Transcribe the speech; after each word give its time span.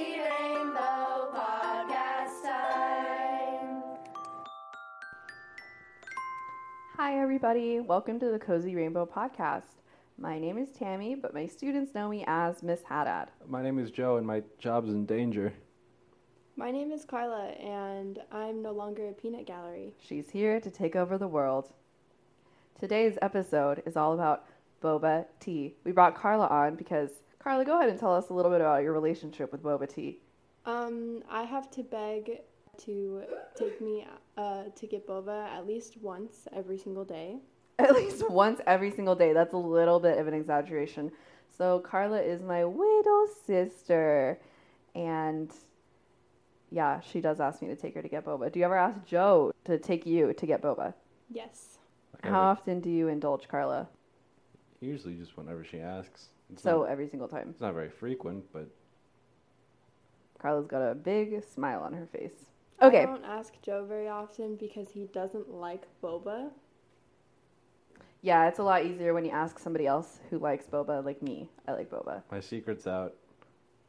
Cozy 0.00 0.18
Rainbow 0.18 1.28
Podcast 1.34 2.42
Time. 2.42 3.82
Hi, 6.96 7.20
everybody. 7.20 7.80
Welcome 7.80 8.18
to 8.20 8.30
the 8.30 8.38
Cozy 8.38 8.74
Rainbow 8.74 9.04
Podcast. 9.04 9.76
My 10.16 10.38
name 10.38 10.56
is 10.56 10.70
Tammy, 10.70 11.16
but 11.16 11.34
my 11.34 11.44
students 11.44 11.94
know 11.94 12.08
me 12.08 12.24
as 12.26 12.62
Miss 12.62 12.80
Haddad. 12.82 13.28
My 13.46 13.62
name 13.62 13.78
is 13.78 13.90
Joe, 13.90 14.16
and 14.16 14.26
my 14.26 14.42
job's 14.58 14.88
in 14.88 15.04
danger. 15.04 15.52
My 16.56 16.70
name 16.70 16.92
is 16.92 17.04
Carla, 17.04 17.48
and 17.48 18.20
I'm 18.32 18.62
no 18.62 18.72
longer 18.72 19.10
a 19.10 19.12
peanut 19.12 19.46
gallery. 19.46 19.92
She's 20.00 20.30
here 20.30 20.60
to 20.60 20.70
take 20.70 20.96
over 20.96 21.18
the 21.18 21.28
world. 21.28 21.68
Today's 22.78 23.18
episode 23.20 23.82
is 23.84 23.98
all 23.98 24.14
about 24.14 24.46
boba 24.82 25.26
tea. 25.40 25.74
We 25.84 25.92
brought 25.92 26.16
Carla 26.16 26.46
on 26.46 26.76
because, 26.76 27.10
Carla, 27.40 27.64
go 27.64 27.78
ahead 27.78 27.88
and 27.88 27.98
tell 27.98 28.14
us 28.14 28.28
a 28.28 28.34
little 28.34 28.50
bit 28.50 28.60
about 28.60 28.82
your 28.82 28.92
relationship 28.92 29.50
with 29.50 29.62
boba 29.62 29.92
tea. 29.92 30.18
Um, 30.66 31.22
I 31.30 31.42
have 31.42 31.70
to 31.70 31.82
beg 31.82 32.40
to 32.84 33.22
take 33.56 33.80
me 33.80 34.06
uh, 34.36 34.64
to 34.76 34.86
get 34.86 35.06
boba 35.06 35.48
at 35.48 35.66
least 35.66 35.96
once 36.02 36.46
every 36.54 36.76
single 36.78 37.04
day. 37.04 37.38
At 37.80 37.94
least 37.94 38.28
once 38.28 38.60
every 38.66 38.90
single 38.90 39.14
day. 39.14 39.32
That's 39.32 39.54
a 39.54 39.56
little 39.56 39.98
bit 40.00 40.18
of 40.18 40.28
an 40.28 40.34
exaggeration. 40.34 41.10
So, 41.56 41.78
Carla 41.78 42.20
is 42.20 42.42
my 42.42 42.62
widow 42.62 43.26
sister. 43.46 44.38
And 44.94 45.50
yeah, 46.70 47.00
she 47.00 47.22
does 47.22 47.40
ask 47.40 47.62
me 47.62 47.68
to 47.68 47.76
take 47.76 47.94
her 47.94 48.02
to 48.02 48.08
get 48.08 48.26
boba. 48.26 48.52
Do 48.52 48.58
you 48.58 48.66
ever 48.66 48.76
ask 48.76 49.02
Joe 49.06 49.50
to 49.64 49.78
take 49.78 50.04
you 50.04 50.34
to 50.34 50.46
get 50.46 50.60
boba? 50.60 50.92
Yes. 51.30 51.78
Like 52.12 52.30
How 52.30 52.40
often 52.42 52.80
do 52.80 52.90
you 52.90 53.08
indulge 53.08 53.48
Carla? 53.48 53.88
Usually 54.82 55.14
just 55.14 55.38
whenever 55.38 55.64
she 55.64 55.80
asks. 55.80 56.28
It's 56.52 56.62
So, 56.62 56.80
not, 56.80 56.88
every 56.90 57.08
single 57.08 57.28
time. 57.28 57.48
it's 57.50 57.60
not 57.60 57.74
very 57.74 57.90
frequent, 57.90 58.44
but 58.52 58.68
Carla's 60.38 60.66
got 60.66 60.80
a 60.82 60.94
big 60.94 61.42
smile 61.44 61.80
on 61.82 61.92
her 61.92 62.06
face. 62.06 62.46
Okay. 62.82 63.02
I 63.02 63.06
don't 63.06 63.24
ask 63.24 63.60
Joe 63.62 63.84
very 63.84 64.08
often 64.08 64.56
because 64.56 64.88
he 64.90 65.04
doesn't 65.12 65.50
like 65.52 65.82
boba. 66.02 66.50
Yeah, 68.22 68.48
it's 68.48 68.58
a 68.58 68.62
lot 68.62 68.84
easier 68.84 69.14
when 69.14 69.24
you 69.24 69.30
ask 69.30 69.58
somebody 69.58 69.86
else 69.86 70.20
who 70.30 70.38
likes 70.38 70.66
boba, 70.66 71.04
like 71.04 71.22
me. 71.22 71.48
I 71.68 71.72
like 71.72 71.90
boba. 71.90 72.22
my 72.30 72.40
secret's 72.40 72.86
out. 72.86 73.14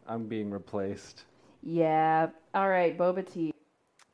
I'm 0.07 0.25
being 0.27 0.49
replaced. 0.51 1.25
Yeah. 1.63 2.29
All 2.53 2.69
right, 2.69 2.97
boba 2.97 3.29
tea. 3.29 3.53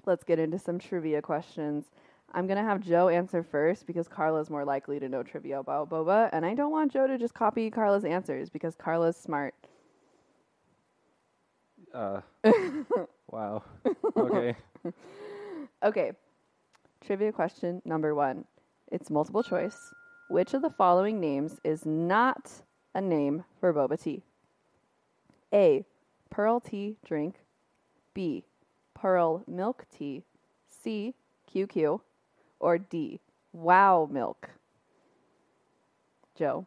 Let's 0.06 0.24
get 0.24 0.38
into 0.40 0.60
some 0.60 0.80
trivia 0.80 1.22
questions. 1.22 1.86
I'm 2.34 2.46
going 2.46 2.58
to 2.58 2.64
have 2.64 2.82
Joe 2.82 3.10
answer 3.10 3.44
first 3.44 3.88
because 3.88 4.08
Carla's 4.08 4.50
more 4.50 4.66
likely 4.66 5.00
to 5.00 5.10
know 5.10 5.24
trivia 5.24 5.60
about 5.60 5.90
boba, 5.90 6.30
and 6.34 6.46
I 6.46 6.54
don't 6.54 6.72
want 6.72 6.92
Joe 6.92 7.08
to 7.08 7.18
just 7.18 7.34
copy 7.34 7.72
Carla's 7.72 8.06
answers 8.06 8.50
because 8.50 8.76
Carla's 8.76 9.18
smart. 9.18 9.56
Uh, 11.94 12.22
wow. 13.32 13.64
Okay. 14.16 14.56
Okay. 15.84 16.12
Trivia 17.06 17.32
question 17.32 17.82
number 17.86 18.16
1. 18.16 18.44
It's 18.92 19.12
multiple 19.12 19.44
choice. 19.44 19.78
Which 20.30 20.56
of 20.56 20.64
the 20.64 20.72
following 20.72 21.20
names 21.20 21.60
is 21.64 21.86
not 21.86 22.52
a 22.96 23.02
name 23.02 23.44
for 23.60 23.72
boba 23.74 24.02
tea? 24.02 24.24
A. 25.54 25.86
Pearl 26.32 26.60
tea 26.60 26.98
drink. 27.06 27.36
B. 28.14 28.44
Pearl 28.96 29.44
milk 29.48 29.86
tea. 29.96 30.24
C. 30.68 31.14
QQ. 31.54 32.02
Or 32.60 32.78
D. 32.78 33.20
Wow 33.54 34.08
milk. 34.12 34.50
Joe. 36.36 36.66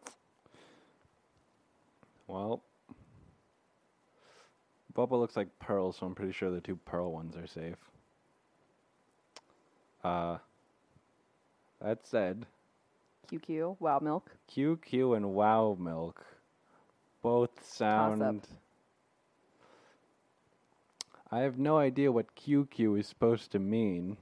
Well, 2.27 2.63
Boba 4.95 5.13
looks 5.13 5.37
like 5.37 5.49
pearl, 5.59 5.93
so 5.93 6.07
I'm 6.07 6.15
pretty 6.15 6.33
sure 6.33 6.51
the 6.51 6.61
two 6.61 6.77
pearl 6.77 7.13
ones 7.13 7.37
are 7.37 7.47
safe. 7.47 7.77
Uh, 10.03 10.39
that 11.81 12.07
said, 12.07 12.47
QQ. 13.31 13.77
Wow 13.81 14.01
milk. 14.01 14.31
QQ 14.51 15.17
and 15.17 15.35
Wow 15.35 15.77
Milk 15.79 16.25
both 17.23 17.51
sound. 17.65 18.47
I 21.31 21.41
have 21.41 21.59
no 21.59 21.79
idea 21.79 22.11
what 22.11 22.35
QQ 22.35 22.99
is 22.99 23.07
supposed 23.07 23.53
to 23.53 23.59
mean. 23.59 24.17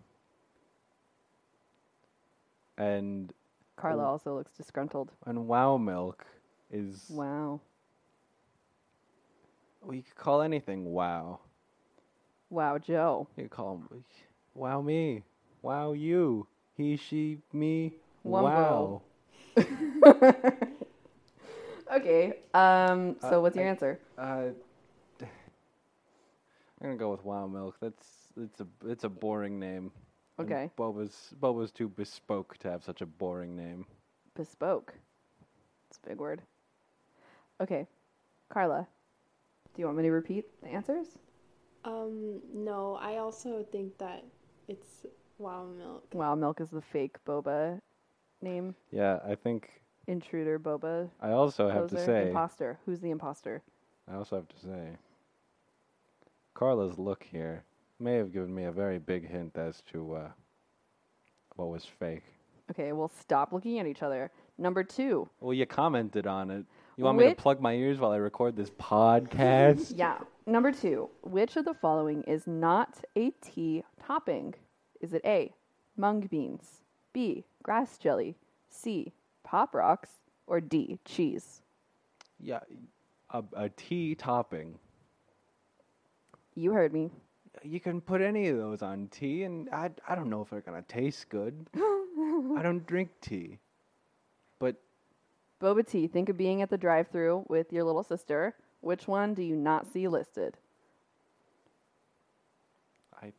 And 2.78 3.32
Carla 3.76 4.04
also 4.04 4.36
looks 4.36 4.52
disgruntled. 4.52 5.12
and 5.26 5.46
Wow 5.48 5.76
Milk 5.76 6.24
is 6.70 7.06
Wow. 7.10 7.60
you 9.90 10.02
could 10.02 10.14
call 10.16 10.42
anything 10.42 10.92
Wow. 10.92 11.40
Wow, 12.50 12.78
Joe. 12.78 13.28
You 13.36 13.44
could 13.44 13.50
call 13.50 13.74
him 13.90 14.04
Wow 14.54 14.80
me, 14.80 15.22
Wow 15.62 15.92
you, 15.92 16.46
he, 16.76 16.96
she, 16.96 17.38
me. 17.52 17.94
Wow. 18.24 19.02
Okay. 21.92 22.34
Um. 22.54 23.16
So, 23.20 23.38
Uh, 23.38 23.40
what's 23.40 23.56
your 23.56 23.64
I- 23.64 23.68
answer? 23.68 23.98
Uh, 24.18 24.48
I'm 25.22 25.28
gonna 26.82 26.96
go 26.96 27.10
with 27.10 27.24
Wow 27.24 27.46
Milk. 27.46 27.76
That's 27.80 28.06
it's 28.36 28.60
a 28.60 28.66
it's 28.86 29.04
a 29.04 29.08
boring 29.08 29.58
name. 29.58 29.90
And 30.38 30.46
Okay. 30.46 30.70
Boba's 30.76 31.34
Boba's 31.40 31.72
too 31.72 31.88
bespoke 31.88 32.56
to 32.58 32.70
have 32.70 32.84
such 32.84 33.00
a 33.00 33.06
boring 33.06 33.56
name. 33.56 33.86
Bespoke. 34.34 34.94
It's 35.88 35.98
a 36.04 36.08
big 36.08 36.18
word. 36.18 36.42
Okay. 37.60 37.86
Carla, 38.48 38.86
do 39.74 39.82
you 39.82 39.86
want 39.86 39.98
me 39.98 40.04
to 40.04 40.10
repeat 40.10 40.44
the 40.62 40.68
answers? 40.68 41.18
Um, 41.84 42.40
no, 42.52 42.98
I 43.00 43.16
also 43.16 43.64
think 43.70 43.98
that 43.98 44.24
it's 44.68 45.06
wow 45.38 45.66
milk. 45.66 46.06
Wow, 46.12 46.34
milk 46.34 46.60
is 46.60 46.70
the 46.70 46.80
fake 46.80 47.16
boba 47.26 47.80
name. 48.40 48.74
Yeah, 48.90 49.18
I 49.26 49.34
think 49.34 49.70
Intruder 50.06 50.58
boba. 50.58 51.10
I 51.20 51.32
also 51.32 51.68
have 51.68 51.88
to 51.88 51.96
poser, 51.96 52.06
say 52.06 52.28
Imposter. 52.28 52.78
Who's 52.86 53.00
the 53.00 53.10
imposter? 53.10 53.62
I 54.10 54.14
also 54.14 54.36
have 54.36 54.48
to 54.48 54.58
say 54.58 54.96
Carla's 56.54 56.98
look 56.98 57.24
here 57.30 57.64
may 58.00 58.14
have 58.14 58.32
given 58.32 58.54
me 58.54 58.64
a 58.64 58.72
very 58.72 58.98
big 58.98 59.28
hint 59.28 59.56
as 59.56 59.82
to 59.92 60.14
uh, 60.14 60.28
what 61.56 61.68
was 61.68 61.84
fake. 61.84 62.22
Okay, 62.70 62.92
well, 62.92 63.10
stop 63.20 63.52
looking 63.52 63.78
at 63.78 63.86
each 63.86 64.02
other. 64.02 64.30
Number 64.58 64.84
two. 64.84 65.28
Well, 65.40 65.54
you 65.54 65.66
commented 65.66 66.26
on 66.26 66.50
it. 66.50 66.64
You 66.96 67.04
want 67.04 67.18
me 67.18 67.24
Which- 67.26 67.36
to 67.36 67.42
plug 67.42 67.60
my 67.60 67.74
ears 67.74 67.98
while 67.98 68.10
I 68.12 68.16
record 68.16 68.56
this 68.56 68.70
podcast? 68.70 69.94
Yeah. 69.96 70.18
Number 70.46 70.72
two. 70.72 71.08
Which 71.22 71.56
of 71.56 71.64
the 71.64 71.74
following 71.74 72.22
is 72.24 72.46
not 72.46 72.96
a 73.16 73.30
tea 73.42 73.84
topping? 74.06 74.54
Is 75.00 75.12
it 75.12 75.22
A, 75.24 75.52
mung 75.96 76.20
beans, 76.22 76.80
B, 77.12 77.44
grass 77.62 77.98
jelly, 77.98 78.34
C, 78.68 79.12
pop 79.44 79.74
rocks, 79.74 80.10
or 80.46 80.60
D, 80.60 80.98
cheese? 81.04 81.62
Yeah, 82.40 82.60
a, 83.30 83.44
a 83.54 83.68
tea 83.68 84.14
topping. 84.14 84.78
You 86.54 86.72
heard 86.72 86.92
me. 86.92 87.10
You 87.62 87.80
can 87.80 88.00
put 88.00 88.20
any 88.20 88.48
of 88.48 88.56
those 88.56 88.82
on 88.82 89.08
tea, 89.08 89.44
and 89.44 89.68
I, 89.70 89.90
I 90.08 90.14
don't 90.14 90.30
know 90.30 90.42
if 90.42 90.50
they're 90.50 90.60
gonna 90.60 90.82
taste 90.82 91.28
good. 91.28 91.66
I 91.76 92.62
don't 92.62 92.86
drink 92.86 93.10
tea, 93.20 93.58
but 94.58 94.76
Boba 95.60 95.86
tea. 95.86 96.06
Think 96.06 96.28
of 96.28 96.36
being 96.36 96.62
at 96.62 96.70
the 96.70 96.78
drive-through 96.78 97.46
with 97.48 97.72
your 97.72 97.84
little 97.84 98.02
sister. 98.02 98.54
Which 98.80 99.08
one 99.08 99.34
do 99.34 99.42
you 99.42 99.56
not 99.56 99.92
see 99.92 100.06
listed? 100.06 100.56
I 103.20 103.32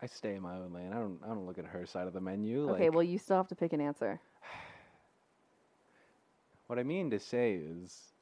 I 0.00 0.06
stay 0.06 0.34
in 0.34 0.42
my 0.42 0.56
own 0.56 0.72
lane. 0.72 0.92
I 0.92 0.96
don't 0.96 1.18
I 1.24 1.28
don't 1.28 1.46
look 1.46 1.58
at 1.58 1.66
her 1.66 1.86
side 1.86 2.06
of 2.06 2.14
the 2.14 2.20
menu. 2.20 2.70
okay, 2.70 2.84
like, 2.84 2.94
well, 2.94 3.02
you 3.02 3.18
still 3.18 3.36
have 3.36 3.48
to 3.48 3.54
pick 3.54 3.72
an 3.72 3.80
answer. 3.80 4.18
what 6.66 6.78
I 6.78 6.82
mean 6.82 7.10
to 7.10 7.20
say 7.20 7.54
is, 7.54 8.12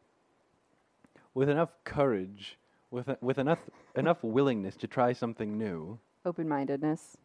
with 1.34 1.48
enough 1.48 1.70
courage, 1.84 2.57
with 2.90 3.08
a, 3.08 3.18
with 3.20 3.38
enough 3.38 3.58
enough 3.96 4.22
willingness 4.22 4.76
to 4.76 4.86
try 4.86 5.12
something 5.12 5.56
new, 5.58 5.98
Open-mindedness. 6.24 7.16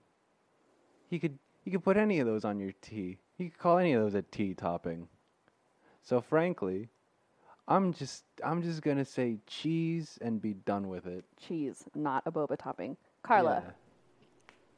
you 1.10 1.20
could 1.20 1.38
you 1.64 1.72
could 1.72 1.84
put 1.84 1.98
any 1.98 2.20
of 2.20 2.28
those 2.28 2.44
on 2.46 2.60
your 2.60 2.74
tea. 2.82 3.18
You 3.38 3.50
could 3.50 3.60
call 3.60 3.78
any 3.78 3.94
of 3.94 4.04
those 4.04 4.14
a 4.16 4.22
tea 4.22 4.54
topping. 4.54 5.08
So 6.02 6.20
frankly, 6.22 6.90
I'm 7.68 7.94
just 7.94 8.26
I'm 8.44 8.62
just 8.62 8.82
gonna 8.82 9.06
say 9.06 9.38
cheese 9.48 10.18
and 10.22 10.42
be 10.42 10.54
done 10.54 10.90
with 10.90 11.06
it. 11.08 11.24
Cheese, 11.40 11.86
not 11.96 12.24
a 12.26 12.32
boba 12.32 12.58
topping. 12.58 12.98
Carla. 13.24 13.64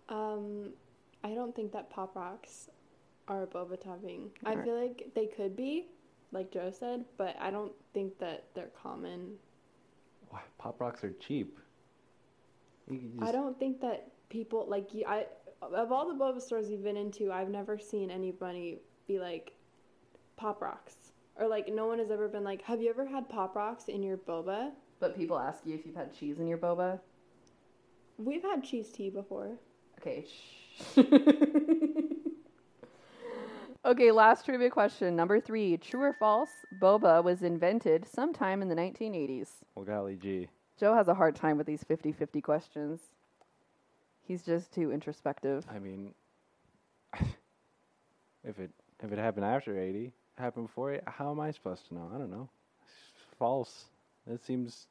Yeah. 0.09 0.15
Um, 0.17 0.69
I 1.23 1.33
don't 1.33 1.55
think 1.55 1.71
that 1.73 1.89
Pop 1.89 2.15
Rocks 2.15 2.69
are 3.27 3.43
a 3.43 3.47
boba 3.47 3.81
topping. 3.81 4.29
I 4.45 4.51
Alright. 4.51 4.65
feel 4.65 4.79
like 4.79 5.07
they 5.15 5.25
could 5.25 5.55
be, 5.55 5.87
like 6.31 6.51
Joe 6.51 6.71
said, 6.77 7.05
but 7.17 7.35
I 7.39 7.49
don't 7.49 7.71
think 7.95 8.19
that 8.19 8.43
they're 8.53 8.69
common. 8.79 9.31
Why, 10.29 10.41
Pop 10.57 10.79
rocks 10.79 11.03
are 11.03 11.13
cheap. 11.19 11.59
You 12.89 12.99
could 12.99 13.27
I 13.27 13.31
don't 13.31 13.57
think 13.57 13.81
that 13.81 14.11
people 14.29 14.65
like 14.67 14.93
you. 14.93 15.05
I 15.07 15.25
of 15.61 15.91
all 15.91 16.07
the 16.07 16.13
boba 16.13 16.41
stores 16.41 16.69
you've 16.69 16.83
been 16.83 16.97
into, 16.97 17.31
I've 17.31 17.49
never 17.49 17.79
seen 17.79 18.11
anybody 18.11 18.79
be 19.07 19.19
like 19.19 19.53
Pop 20.37 20.61
Rocks 20.61 20.95
or 21.37 21.47
like 21.47 21.67
no 21.73 21.87
one 21.87 21.99
has 21.99 22.11
ever 22.11 22.27
been 22.27 22.43
like, 22.43 22.61
"Have 22.63 22.81
you 22.81 22.89
ever 22.89 23.05
had 23.05 23.29
Pop 23.29 23.55
Rocks 23.55 23.87
in 23.87 24.03
your 24.03 24.17
boba?" 24.17 24.71
But 24.99 25.15
people 25.15 25.37
ask 25.37 25.65
you 25.65 25.75
if 25.75 25.85
you've 25.85 25.95
had 25.95 26.13
cheese 26.13 26.39
in 26.39 26.47
your 26.47 26.57
boba. 26.57 26.99
We've 28.17 28.43
had 28.43 28.63
cheese 28.63 28.91
tea 28.91 29.09
before. 29.09 29.57
Okay. 29.99 30.25
Okay, 33.85 34.11
last 34.11 34.45
trivia 34.45 34.71
question. 34.71 35.15
Number 35.15 35.39
three. 35.39 35.77
True 35.77 36.01
or 36.01 36.13
false? 36.13 36.49
Boba 36.81 37.23
was 37.23 37.43
invented 37.43 38.07
sometime 38.07 38.63
in 38.63 38.67
the 38.67 38.73
1980s. 38.73 39.49
Well, 39.75 39.85
golly 39.85 40.15
gee. 40.15 40.47
Joe 40.79 40.95
has 40.95 41.07
a 41.07 41.13
hard 41.13 41.35
time 41.35 41.55
with 41.55 41.67
these 41.67 41.83
50 41.83 42.11
50 42.11 42.41
questions. 42.41 42.99
He's 44.23 44.41
just 44.41 44.73
too 44.73 44.91
introspective. 44.91 45.65
I 45.69 45.77
mean, 45.77 46.15
if 48.43 48.57
it 48.57 48.71
if 49.03 49.11
it 49.11 49.19
happened 49.19 49.45
after 49.45 49.79
eighty, 49.79 50.13
happened 50.35 50.65
before 50.65 50.93
it, 50.93 51.03
how 51.05 51.29
am 51.29 51.39
I 51.39 51.51
supposed 51.51 51.87
to 51.89 51.93
know? 51.93 52.09
I 52.13 52.17
don't 52.17 52.31
know. 52.31 52.49
It's 53.13 53.37
false. 53.37 53.85
It 54.25 54.43
seems 54.43 54.87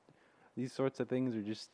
these 0.56 0.72
sorts 0.72 1.00
of 1.00 1.08
things 1.08 1.34
are 1.34 1.42
just. 1.42 1.68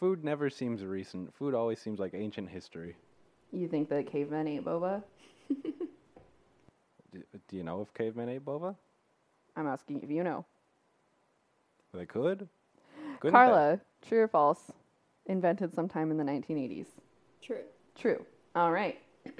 Food 0.00 0.24
never 0.24 0.50
seems 0.50 0.82
recent. 0.82 1.32
Food 1.36 1.54
always 1.54 1.78
seems 1.78 2.00
like 2.00 2.14
ancient 2.14 2.48
history. 2.48 2.96
You 3.52 3.68
think 3.68 3.88
that 3.90 4.06
cavemen 4.06 4.48
ate 4.48 4.64
boba? 4.64 5.02
Do, 7.12 7.22
do 7.48 7.56
you 7.56 7.62
know 7.62 7.80
if 7.80 7.94
cavemen 7.94 8.28
ate 8.28 8.44
boba? 8.44 8.74
I'm 9.56 9.68
asking 9.68 10.02
if 10.02 10.10
you 10.10 10.24
know. 10.24 10.44
They 11.92 12.06
could. 12.06 12.48
Couldn't 13.20 13.22
they? 13.22 13.30
Carla, 13.30 13.80
true 14.06 14.20
or 14.22 14.28
false? 14.28 14.72
Invented 15.26 15.72
sometime 15.72 16.10
in 16.10 16.16
the 16.16 16.24
1980s. 16.24 16.86
True. 17.40 17.62
True. 17.94 18.26
All 18.56 18.72
right. 18.72 18.98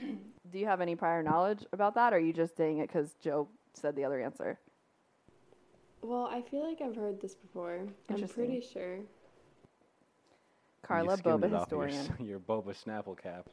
Do 0.52 0.58
you 0.58 0.66
have 0.66 0.80
any 0.80 0.94
prior 0.94 1.22
knowledge 1.22 1.66
about 1.72 1.96
that, 1.96 2.12
or 2.12 2.16
are 2.16 2.20
you 2.20 2.32
just 2.32 2.56
saying 2.56 2.78
it 2.78 2.86
because 2.86 3.14
Joe 3.20 3.48
said 3.72 3.96
the 3.96 4.04
other 4.04 4.20
answer? 4.20 4.58
Well, 6.00 6.26
I 6.30 6.42
feel 6.42 6.62
like 6.68 6.80
I've 6.80 6.94
heard 6.94 7.20
this 7.20 7.34
before. 7.34 7.80
I'm 8.08 8.28
pretty 8.28 8.60
sure. 8.60 8.98
Carla, 10.82 11.16
skimmed 11.16 11.42
Boba 11.42 11.46
it 11.46 11.54
off 11.54 11.72
your 11.72 11.88
s- 11.88 11.94
historian. 11.94 12.26
Your, 12.28 12.38
Boba 12.38 12.74
Snapple 12.74 13.20
cap. 13.20 13.48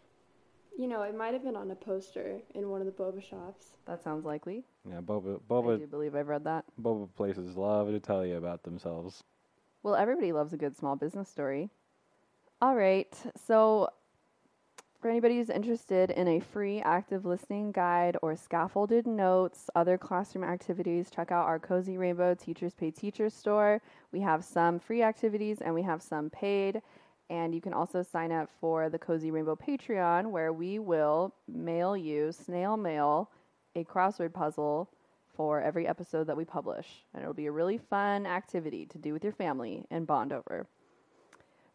You 0.78 0.88
know, 0.88 1.04
it 1.04 1.16
might 1.16 1.34
have 1.34 1.44
been 1.44 1.56
on 1.56 1.70
a 1.72 1.76
poster 1.76 2.40
in 2.56 2.70
one 2.70 2.82
of 2.82 2.88
the 2.88 2.94
boba 2.94 3.22
shops. 3.22 3.72
That 3.86 4.04
sounds 4.04 4.26
likely. 4.26 4.64
Yeah, 4.90 5.02
Boba 5.02 5.36
I 5.36 5.54
Boba 5.54 5.80
do 5.80 5.88
believe 5.88 6.16
I've 6.16 6.28
read 6.28 6.44
that. 6.46 6.66
Boba 6.82 7.10
places 7.16 7.56
love 7.56 7.90
to 7.90 8.00
tell 8.00 8.26
you 8.26 8.38
about 8.38 8.64
themselves. 8.64 9.24
Well, 9.84 9.96
everybody 9.96 10.32
loves 10.32 10.54
a 10.54 10.58
good 10.58 10.78
small 10.78 10.96
business 10.96 11.30
story. 11.30 11.70
All 12.62 12.76
right. 12.76 13.14
So, 13.46 13.90
for 15.02 15.10
anybody 15.10 15.38
who's 15.38 15.50
interested 15.50 16.12
in 16.12 16.28
a 16.28 16.40
free 16.40 16.80
active 16.80 17.26
listening 17.26 17.72
guide 17.72 18.18
or 18.22 18.36
scaffolded 18.36 19.08
notes, 19.08 19.68
other 19.76 19.98
classroom 19.98 20.44
activities, 20.44 21.10
check 21.10 21.32
out 21.32 21.48
our 21.48 21.58
Cozy 21.58 21.98
Rainbow 21.98 22.36
Teachers 22.36 22.76
Pay 22.76 22.92
Teachers 22.92 23.34
store. 23.34 23.82
We 24.12 24.22
have 24.22 24.46
some 24.46 24.78
free 24.78 25.02
activities 25.02 25.60
and 25.60 25.74
we 25.74 25.82
have 25.82 26.04
some 26.04 26.30
paid. 26.30 26.84
And 27.32 27.56
you 27.56 27.62
can 27.62 27.74
also 27.74 28.04
sign 28.04 28.34
up 28.34 28.50
for 28.60 28.90
the 28.90 29.00
Cozy 29.00 29.32
Rainbow 29.32 29.56
Patreon, 29.56 30.32
where 30.32 30.52
we 30.52 30.80
will 30.80 31.34
mail 31.48 31.96
you, 31.96 32.34
snail 32.34 32.76
mail, 32.76 33.32
a 33.74 33.86
crossword 33.86 34.34
puzzle 34.34 34.90
for 35.34 35.62
every 35.62 35.88
episode 35.88 36.28
that 36.28 36.36
we 36.36 36.44
publish. 36.44 37.06
And 37.14 37.24
it'll 37.24 37.34
be 37.34 37.46
a 37.46 37.52
really 37.52 37.78
fun 37.78 38.26
activity 38.26 38.86
to 38.88 38.98
do 38.98 39.14
with 39.14 39.24
your 39.24 39.32
family 39.32 39.86
and 39.90 40.06
bond 40.06 40.34
over. 40.34 40.68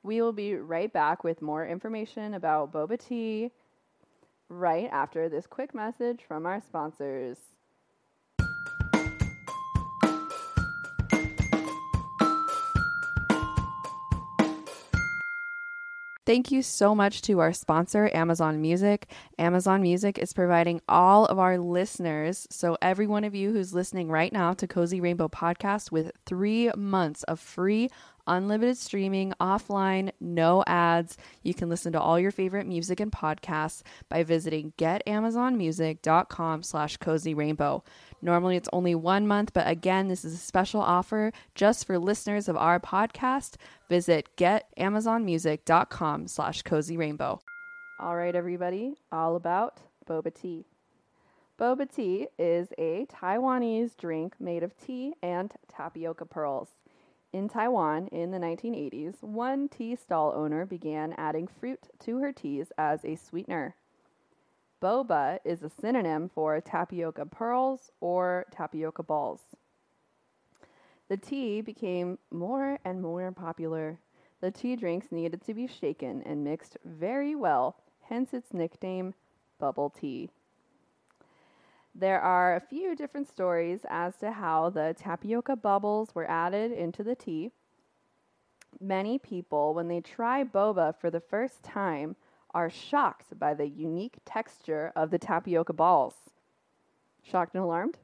We 0.02 0.20
will 0.20 0.34
be 0.34 0.56
right 0.56 0.92
back 0.92 1.24
with 1.24 1.40
more 1.40 1.66
information 1.66 2.34
about 2.34 2.70
boba 2.70 2.98
tea 2.98 3.50
right 4.50 4.90
after 4.92 5.30
this 5.30 5.46
quick 5.46 5.74
message 5.74 6.20
from 6.28 6.44
our 6.44 6.60
sponsors. 6.60 7.38
Thank 16.26 16.50
you 16.50 16.60
so 16.60 16.92
much 16.92 17.22
to 17.22 17.38
our 17.38 17.52
sponsor, 17.52 18.10
Amazon 18.12 18.60
Music. 18.60 19.06
Amazon 19.38 19.80
Music 19.80 20.18
is 20.18 20.32
providing 20.32 20.80
all 20.88 21.24
of 21.26 21.38
our 21.38 21.56
listeners, 21.56 22.48
so 22.50 22.76
every 22.82 23.06
one 23.06 23.22
of 23.22 23.36
you 23.36 23.52
who's 23.52 23.72
listening 23.72 24.08
right 24.08 24.32
now 24.32 24.52
to 24.54 24.66
Cozy 24.66 25.00
Rainbow 25.00 25.28
Podcast, 25.28 25.92
with 25.92 26.10
three 26.26 26.68
months 26.76 27.22
of 27.22 27.38
free 27.38 27.90
unlimited 28.26 28.76
streaming 28.76 29.32
offline, 29.40 30.10
no 30.20 30.62
ads. 30.66 31.16
You 31.42 31.54
can 31.54 31.68
listen 31.68 31.92
to 31.92 32.00
all 32.00 32.18
your 32.18 32.30
favorite 32.30 32.66
music 32.66 33.00
and 33.00 33.12
podcasts 33.12 33.82
by 34.08 34.22
visiting 34.24 34.72
getamazonmusic.com 34.78 36.62
slash 36.62 36.96
cozy 36.96 37.34
rainbow. 37.34 37.84
Normally 38.22 38.56
it's 38.56 38.68
only 38.72 38.94
one 38.94 39.26
month, 39.26 39.52
but 39.52 39.68
again, 39.68 40.08
this 40.08 40.24
is 40.24 40.34
a 40.34 40.38
special 40.38 40.80
offer 40.80 41.32
just 41.54 41.86
for 41.86 41.98
listeners 41.98 42.48
of 42.48 42.56
our 42.56 42.80
podcast. 42.80 43.56
Visit 43.88 44.28
getamazonmusic.com 44.36 46.28
slash 46.28 46.62
cozy 46.62 46.96
rainbow. 46.96 47.40
All 47.98 48.16
right, 48.16 48.34
everybody, 48.34 48.94
all 49.10 49.36
about 49.36 49.80
boba 50.08 50.34
tea. 50.34 50.66
Boba 51.58 51.90
tea 51.90 52.28
is 52.38 52.68
a 52.76 53.06
Taiwanese 53.06 53.96
drink 53.96 54.34
made 54.38 54.62
of 54.62 54.76
tea 54.76 55.14
and 55.22 55.54
tapioca 55.68 56.26
pearls. 56.26 56.68
In 57.36 57.50
Taiwan 57.50 58.06
in 58.06 58.30
the 58.30 58.38
1980s, 58.38 59.22
one 59.22 59.68
tea 59.68 59.94
stall 59.94 60.32
owner 60.34 60.64
began 60.64 61.12
adding 61.18 61.46
fruit 61.46 61.90
to 61.98 62.16
her 62.16 62.32
teas 62.32 62.72
as 62.78 63.04
a 63.04 63.14
sweetener. 63.14 63.76
Boba 64.80 65.40
is 65.44 65.62
a 65.62 65.68
synonym 65.68 66.30
for 66.30 66.58
tapioca 66.62 67.26
pearls 67.26 67.92
or 68.00 68.46
tapioca 68.50 69.02
balls. 69.02 69.54
The 71.08 71.18
tea 71.18 71.60
became 71.60 72.16
more 72.30 72.78
and 72.86 73.02
more 73.02 73.30
popular. 73.32 73.98
The 74.40 74.50
tea 74.50 74.74
drinks 74.74 75.12
needed 75.12 75.42
to 75.42 75.52
be 75.52 75.66
shaken 75.66 76.22
and 76.22 76.42
mixed 76.42 76.78
very 76.86 77.34
well, 77.34 77.76
hence 78.08 78.32
its 78.32 78.54
nickname, 78.54 79.12
bubble 79.58 79.90
tea. 79.90 80.30
There 81.96 82.20
are 82.20 82.54
a 82.54 82.60
few 82.60 82.94
different 82.94 83.26
stories 83.26 83.84
as 83.88 84.16
to 84.18 84.30
how 84.32 84.70
the 84.70 84.94
tapioca 84.96 85.56
bubbles 85.56 86.14
were 86.14 86.30
added 86.30 86.70
into 86.70 87.02
the 87.02 87.16
tea. 87.16 87.50
Many 88.80 89.18
people, 89.18 89.74
when 89.74 89.88
they 89.88 90.00
try 90.00 90.44
boba 90.44 90.94
for 90.96 91.10
the 91.10 91.20
first 91.20 91.62
time, 91.62 92.16
are 92.54 92.70
shocked 92.70 93.38
by 93.38 93.54
the 93.54 93.66
unique 93.68 94.18
texture 94.24 94.92
of 94.96 95.10
the 95.10 95.18
tapioca 95.18 95.72
balls. 95.72 96.30
Shocked 97.22 97.54
and 97.54 97.64
alarmed? 97.64 97.98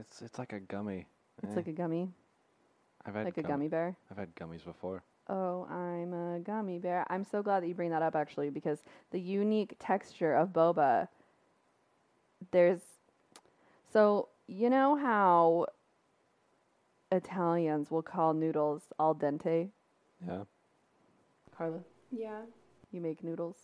It's 0.00 0.22
it's 0.22 0.38
like 0.38 0.52
a 0.52 0.60
gummy. 0.60 1.06
It's 1.42 1.56
Eh, 1.56 1.56
like 1.56 1.68
a 1.68 1.72
gummy, 1.72 2.12
I've 3.06 3.14
had 3.14 3.24
like 3.24 3.38
a 3.38 3.42
gummy 3.42 3.68
bear. 3.68 3.96
I've 4.10 4.18
had 4.18 4.34
gummies 4.34 4.64
before. 4.64 5.04
Oh, 5.28 5.64
I'm 5.70 6.12
a 6.12 6.40
gummy 6.40 6.78
bear. 6.78 7.06
I'm 7.08 7.24
so 7.24 7.42
glad 7.42 7.62
that 7.62 7.68
you 7.68 7.74
bring 7.74 7.90
that 7.90 8.02
up 8.02 8.14
actually 8.16 8.50
because 8.50 8.82
the 9.10 9.20
unique 9.20 9.76
texture 9.78 10.34
of 10.34 10.50
boba 10.52 11.08
there's 12.50 12.80
so 13.92 14.28
you 14.46 14.68
know 14.70 14.96
how 14.96 15.66
Italians 17.12 17.90
will 17.90 18.02
call 18.02 18.34
noodles 18.34 18.82
al 18.98 19.14
dente? 19.14 19.70
Yeah. 20.26 20.44
Carla, 21.56 21.80
Yeah, 22.10 22.40
you 22.90 23.00
make 23.00 23.22
noodles 23.22 23.56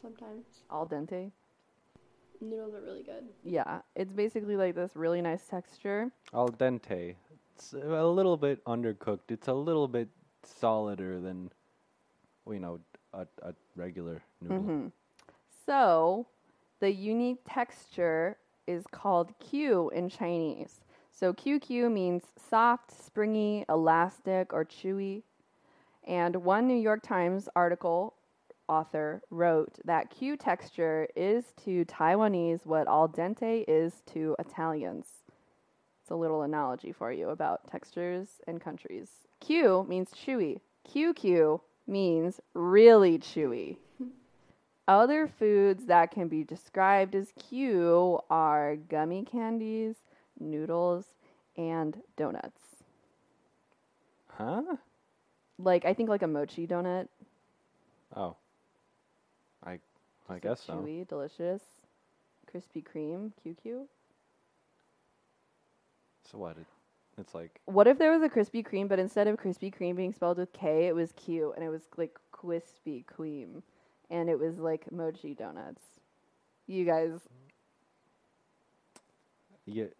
sometimes. 0.00 0.44
al 0.70 0.86
dente? 0.86 1.30
Noodles 2.40 2.74
are 2.74 2.82
really 2.82 3.02
good. 3.02 3.24
Yeah, 3.42 3.80
it's 3.96 4.12
basically 4.12 4.56
like 4.56 4.74
this 4.74 4.90
really 4.94 5.22
nice 5.22 5.46
texture. 5.46 6.10
Al 6.34 6.48
dente. 6.50 7.14
It's 7.56 7.72
a 7.72 8.04
little 8.04 8.36
bit 8.36 8.62
undercooked. 8.66 9.30
It's 9.30 9.48
a 9.48 9.54
little 9.54 9.88
bit 9.88 10.08
solider 10.42 11.20
than, 11.20 11.50
you 12.50 12.58
know, 12.58 12.80
a, 13.14 13.26
a 13.42 13.54
regular 13.76 14.20
noodle. 14.42 14.62
hmm 14.62 14.86
So, 15.64 16.26
the 16.84 16.92
unique 16.92 17.40
texture 17.48 18.36
is 18.66 18.84
called 18.92 19.32
Q 19.38 19.88
in 19.94 20.10
Chinese. 20.10 20.82
So, 21.12 21.32
QQ 21.32 21.90
means 21.90 22.24
soft, 22.50 22.92
springy, 23.06 23.64
elastic, 23.70 24.52
or 24.52 24.66
chewy. 24.66 25.22
And 26.06 26.36
one 26.44 26.66
New 26.66 26.78
York 26.78 27.02
Times 27.02 27.48
article 27.56 28.12
author 28.68 29.22
wrote 29.30 29.78
that 29.86 30.10
Q 30.10 30.36
texture 30.36 31.08
is 31.16 31.54
to 31.64 31.86
Taiwanese 31.86 32.66
what 32.66 32.86
al 32.86 33.08
dente 33.08 33.64
is 33.66 34.02
to 34.12 34.36
Italians. 34.38 35.06
It's 36.02 36.10
a 36.10 36.14
little 36.14 36.42
analogy 36.42 36.92
for 36.92 37.10
you 37.10 37.30
about 37.30 37.66
textures 37.70 38.28
and 38.46 38.60
countries. 38.60 39.08
Q 39.40 39.86
means 39.88 40.10
chewy. 40.10 40.60
QQ 40.86 41.62
means 41.86 42.42
really 42.52 43.18
chewy. 43.18 43.78
Other 44.88 45.26
foods 45.28 45.86
that 45.86 46.10
can 46.10 46.28
be 46.28 46.44
described 46.44 47.14
as 47.14 47.32
Q 47.32 48.20
are 48.30 48.76
gummy 48.76 49.24
candies, 49.24 49.96
noodles, 50.38 51.06
and 51.56 52.02
donuts. 52.16 52.84
Huh? 54.28 54.76
Like 55.58 55.84
I 55.84 55.94
think 55.94 56.08
like 56.08 56.22
a 56.22 56.28
mochi 56.28 56.66
donut. 56.66 57.08
Oh. 58.14 58.36
I 59.64 59.80
I 60.28 60.38
Just, 60.40 60.42
guess 60.42 60.60
so. 60.60 60.74
Chewy, 60.74 61.06
delicious, 61.08 61.62
Krispy 62.52 62.84
Kreme, 62.84 63.32
QQ. 63.44 63.86
So 66.30 66.38
what? 66.38 66.56
It, 66.58 66.66
It's 67.18 67.34
like 67.34 67.60
What 67.66 67.86
if 67.86 67.98
there 67.98 68.12
was 68.12 68.22
a 68.22 68.28
Krispy 68.28 68.66
Kreme, 68.66 68.88
but 68.88 68.98
instead 68.98 69.26
of 69.28 69.36
Krispy 69.38 69.74
Kreme 69.74 69.96
being 69.96 70.12
spelled 70.12 70.38
with 70.38 70.52
K, 70.52 70.86
it 70.86 70.94
was 70.94 71.12
Q, 71.12 71.52
and 71.54 71.64
it 71.64 71.68
was 71.70 71.82
like 71.96 72.18
Quispy 72.32 73.06
Cream, 73.06 73.62
and 74.10 74.28
it 74.28 74.38
was 74.38 74.58
like 74.58 74.90
mochi 74.92 75.34
donuts. 75.34 75.82
You 76.66 76.84
guys, 76.84 77.10
you 79.66 79.74
get 79.74 79.96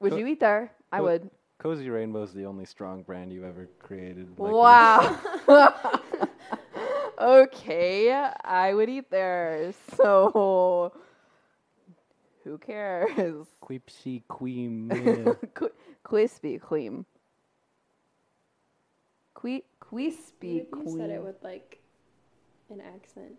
would 0.00 0.12
Co- 0.12 0.18
you 0.18 0.26
eat 0.26 0.40
there? 0.40 0.72
I 0.92 0.98
co- 0.98 1.04
would. 1.04 1.30
Cozy 1.58 1.90
Rainbow's 1.90 2.32
the 2.32 2.46
only 2.46 2.64
strong 2.64 3.02
brand 3.02 3.32
you've 3.32 3.44
ever 3.44 3.68
created. 3.80 4.28
like, 4.38 4.52
Wow. 4.54 5.18
okay, 7.20 8.12
I 8.44 8.72
would 8.72 8.88
eat 8.88 9.10
there. 9.10 9.72
So, 9.94 10.92
who 12.44 12.56
cares? 12.58 13.46
Quipsy 13.62 14.22
Queen. 14.28 14.88
yeah. 15.26 15.32
Qu- 15.52 15.70
Quispy 16.04 16.58
Cream. 16.60 17.04
Que- 19.40 19.64
Quispy 19.82 20.64
What 20.70 20.84
you 20.86 20.96
said 20.96 21.10
it 21.10 21.14
Cream. 21.14 21.24
with 21.24 21.42
like 21.42 21.79
an 22.70 22.80
accent 22.80 23.34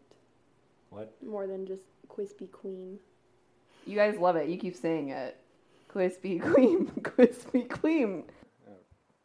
what? 0.89 1.13
more 1.25 1.47
than 1.47 1.65
just 1.65 1.83
Quispy 2.09 2.51
Queen? 2.51 2.99
You 3.85 3.95
guys 3.95 4.17
love 4.17 4.35
it. 4.35 4.47
You 4.49 4.57
keep 4.57 4.75
saying 4.75 5.09
it. 5.09 5.37
Crispy 5.87 6.37
Cream. 6.39 6.87
Crispy 7.03 7.63
Cream. 7.63 8.25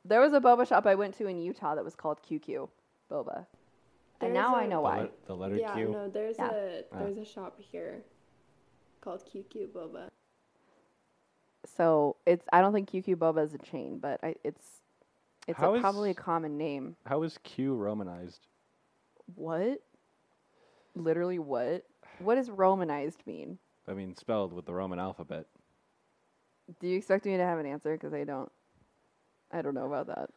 There 0.05 0.21
was 0.21 0.33
a 0.33 0.41
boba 0.41 0.67
shop 0.69 0.87
I 0.87 0.95
went 0.95 1.17
to 1.19 1.27
in 1.27 1.41
Utah 1.43 1.75
that 1.75 1.85
was 1.85 1.95
called 1.97 2.19
QQ 2.23 2.69
Boba. 3.11 3.47
And 4.21 4.33
now 4.33 4.55
I 4.55 4.63
a- 4.65 4.69
know 4.69 4.77
The, 4.77 4.83
why. 4.83 5.01
le- 5.01 5.09
the 5.27 5.35
letter 5.37 5.57
yeah, 5.57 5.75
Q. 5.75 5.89
no, 5.91 6.09
there's 6.09 6.37
Yeah. 6.39 6.51
a 6.53 6.83
Ah. 6.93 6.99
there's 7.01 7.19
a 7.19 7.25
shop 7.25 7.61
here 7.61 8.03
called 9.01 9.23
QQ 9.27 9.69
Boba. 9.73 10.09
So 11.77 12.17
it's 12.25 12.47
I 12.53 12.61
don't 12.61 12.73
think 12.73 12.91
QQ 12.91 13.17
Boba 13.17 13.45
is 13.45 13.53
a 13.55 13.59
chain, 13.59 13.99
but 13.99 14.21
I, 14.23 14.37
it's 14.45 14.63
it's 15.49 15.59
a, 15.61 15.73
is- 15.75 15.81
probably 15.81 16.11
a 16.11 16.15
common 16.15 16.57
name. 16.57 16.97
How 17.07 17.23
is 17.25 17.39
Q 17.43 17.75
romanized? 17.75 18.47
What? 19.35 19.81
Literally 20.97 21.39
what? 21.39 21.85
What 22.19 22.37
does 22.37 22.51
romanized 22.51 23.23
mean? 23.27 23.59
I 23.87 23.93
mean, 23.93 24.17
spelled 24.17 24.53
with 24.53 24.65
the 24.65 24.75
Roman 24.75 24.99
alphabet. 24.99 25.47
Do 26.81 26.89
you 26.89 26.97
expect 26.97 27.27
me 27.27 27.37
to 27.37 27.45
have 27.45 27.59
an 27.59 27.67
answer? 27.67 27.93
Because 27.93 28.15
I 28.15 28.25
don't. 28.25 28.51
I 29.53 29.63
don't 29.63 29.75
know 29.75 29.87
about 29.87 30.09
that. 30.09 30.31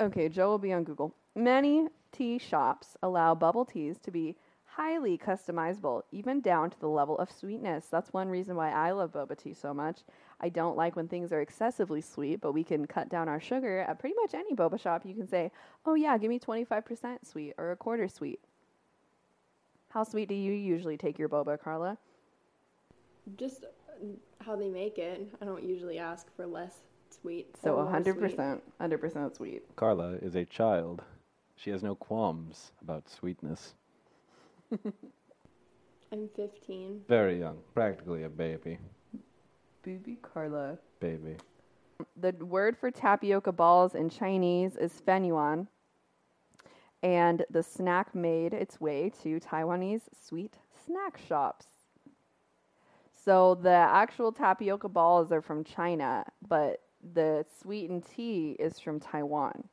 Okay, 0.00 0.28
Joe 0.28 0.48
will 0.48 0.58
be 0.58 0.72
on 0.72 0.82
Google. 0.82 1.14
Many 1.36 1.86
tea 2.10 2.38
shops 2.38 2.96
allow 3.02 3.36
bubble 3.36 3.64
teas 3.64 3.98
to 4.00 4.10
be 4.10 4.34
highly 4.64 5.18
customizable, 5.18 6.02
even 6.10 6.40
down 6.40 6.70
to 6.70 6.80
the 6.80 6.88
level 6.88 7.18
of 7.18 7.30
sweetness. 7.30 7.86
That's 7.86 8.12
one 8.12 8.28
reason 8.28 8.56
why 8.56 8.70
I 8.72 8.92
love 8.92 9.12
boba 9.12 9.36
tea 9.36 9.54
so 9.54 9.74
much. 9.74 10.00
I 10.40 10.48
don't 10.48 10.76
like 10.76 10.96
when 10.96 11.06
things 11.06 11.32
are 11.32 11.40
excessively 11.40 12.00
sweet, 12.00 12.40
but 12.40 12.52
we 12.52 12.64
can 12.64 12.86
cut 12.86 13.08
down 13.08 13.28
our 13.28 13.40
sugar 13.40 13.80
at 13.80 13.98
pretty 13.98 14.16
much 14.20 14.34
any 14.34 14.54
boba 14.54 14.80
shop. 14.80 15.04
You 15.04 15.14
can 15.14 15.28
say, 15.28 15.52
"Oh 15.84 15.94
yeah, 15.94 16.16
give 16.18 16.30
me 16.30 16.38
25% 16.40 17.26
sweet 17.26 17.54
or 17.58 17.70
a 17.70 17.76
quarter 17.76 18.08
sweet." 18.08 18.40
How 19.90 20.04
sweet 20.04 20.28
do 20.28 20.34
you 20.36 20.52
usually 20.52 20.96
take 20.96 21.18
your 21.18 21.28
boba, 21.28 21.60
Carla? 21.60 21.98
Just 23.36 23.64
uh, 23.64 24.06
how 24.40 24.54
they 24.54 24.68
make 24.68 24.98
it. 24.98 25.28
I 25.42 25.44
don't 25.44 25.64
usually 25.64 25.98
ask 25.98 26.26
for 26.36 26.46
less 26.46 26.78
sweet. 27.10 27.48
So 27.62 27.74
or 27.74 27.82
more 27.82 27.90
hundred 27.90 28.16
sweet. 28.16 28.30
percent, 28.30 28.62
hundred 28.80 28.98
percent 28.98 29.34
sweet. 29.36 29.62
Carla 29.74 30.12
is 30.22 30.36
a 30.36 30.44
child. 30.44 31.02
She 31.56 31.70
has 31.70 31.82
no 31.82 31.96
qualms 31.96 32.70
about 32.80 33.08
sweetness. 33.08 33.74
I'm 36.12 36.28
15. 36.34 37.02
Very 37.08 37.38
young, 37.40 37.58
practically 37.74 38.22
a 38.22 38.28
baby. 38.28 38.78
Baby 39.82 40.18
Carla. 40.22 40.78
Baby. 41.00 41.36
The 42.16 42.32
word 42.44 42.76
for 42.78 42.90
tapioca 42.90 43.52
balls 43.52 43.94
in 43.94 44.08
Chinese 44.08 44.76
is 44.76 45.02
fenyuan, 45.06 45.66
and 47.02 47.44
the 47.50 47.62
snack 47.62 48.14
made 48.14 48.52
its 48.52 48.80
way 48.80 49.10
to 49.22 49.40
Taiwanese 49.40 50.02
sweet 50.26 50.54
snack 50.84 51.18
shops. 51.26 51.66
So 53.24 53.54
the 53.54 53.70
actual 53.70 54.32
tapioca 54.32 54.88
balls 54.88 55.30
are 55.32 55.42
from 55.42 55.64
China, 55.64 56.24
but 56.46 56.82
the 57.14 57.44
sweetened 57.60 58.04
tea 58.14 58.56
is 58.58 58.78
from 58.78 59.00
Taiwan. 59.00 59.64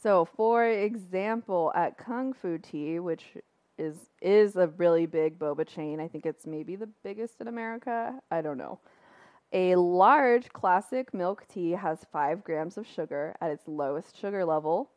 So, 0.00 0.24
for 0.24 0.64
example, 0.64 1.72
at 1.74 1.98
Kung 1.98 2.32
Fu 2.32 2.58
Tea, 2.58 3.00
which 3.00 3.36
is 3.76 3.96
is 4.20 4.56
a 4.56 4.68
really 4.76 5.06
big 5.06 5.38
boba 5.38 5.66
chain, 5.66 6.00
I 6.00 6.08
think 6.08 6.26
it's 6.26 6.46
maybe 6.46 6.76
the 6.76 6.88
biggest 7.04 7.40
in 7.40 7.48
America. 7.48 8.20
I 8.30 8.40
don't 8.40 8.58
know. 8.58 8.78
A 9.52 9.76
large 9.76 10.52
classic 10.52 11.14
milk 11.14 11.46
tea 11.48 11.72
has 11.72 12.06
5 12.12 12.44
grams 12.44 12.76
of 12.76 12.86
sugar 12.86 13.34
at 13.40 13.50
its 13.50 13.66
lowest 13.66 14.16
sugar 14.16 14.44
level 14.44 14.90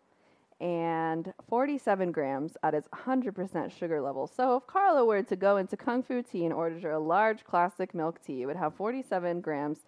and 0.62 1.34
47 1.50 2.12
grams 2.12 2.56
at 2.62 2.76
its 2.76 2.88
100% 2.90 3.72
sugar 3.72 4.00
level. 4.00 4.28
So 4.28 4.58
if 4.58 4.68
Carla 4.68 5.04
were 5.04 5.24
to 5.24 5.36
go 5.36 5.58
into 5.58 5.76
Kung 5.76 6.04
Fu 6.04 6.22
Tea 6.22 6.46
and 6.46 6.54
order 6.54 6.92
a 6.92 7.00
large 7.00 7.44
classic 7.44 7.96
milk 7.96 8.24
tea, 8.24 8.44
it 8.44 8.46
would 8.46 8.56
have 8.56 8.76
47 8.76 9.42
grams 9.42 9.80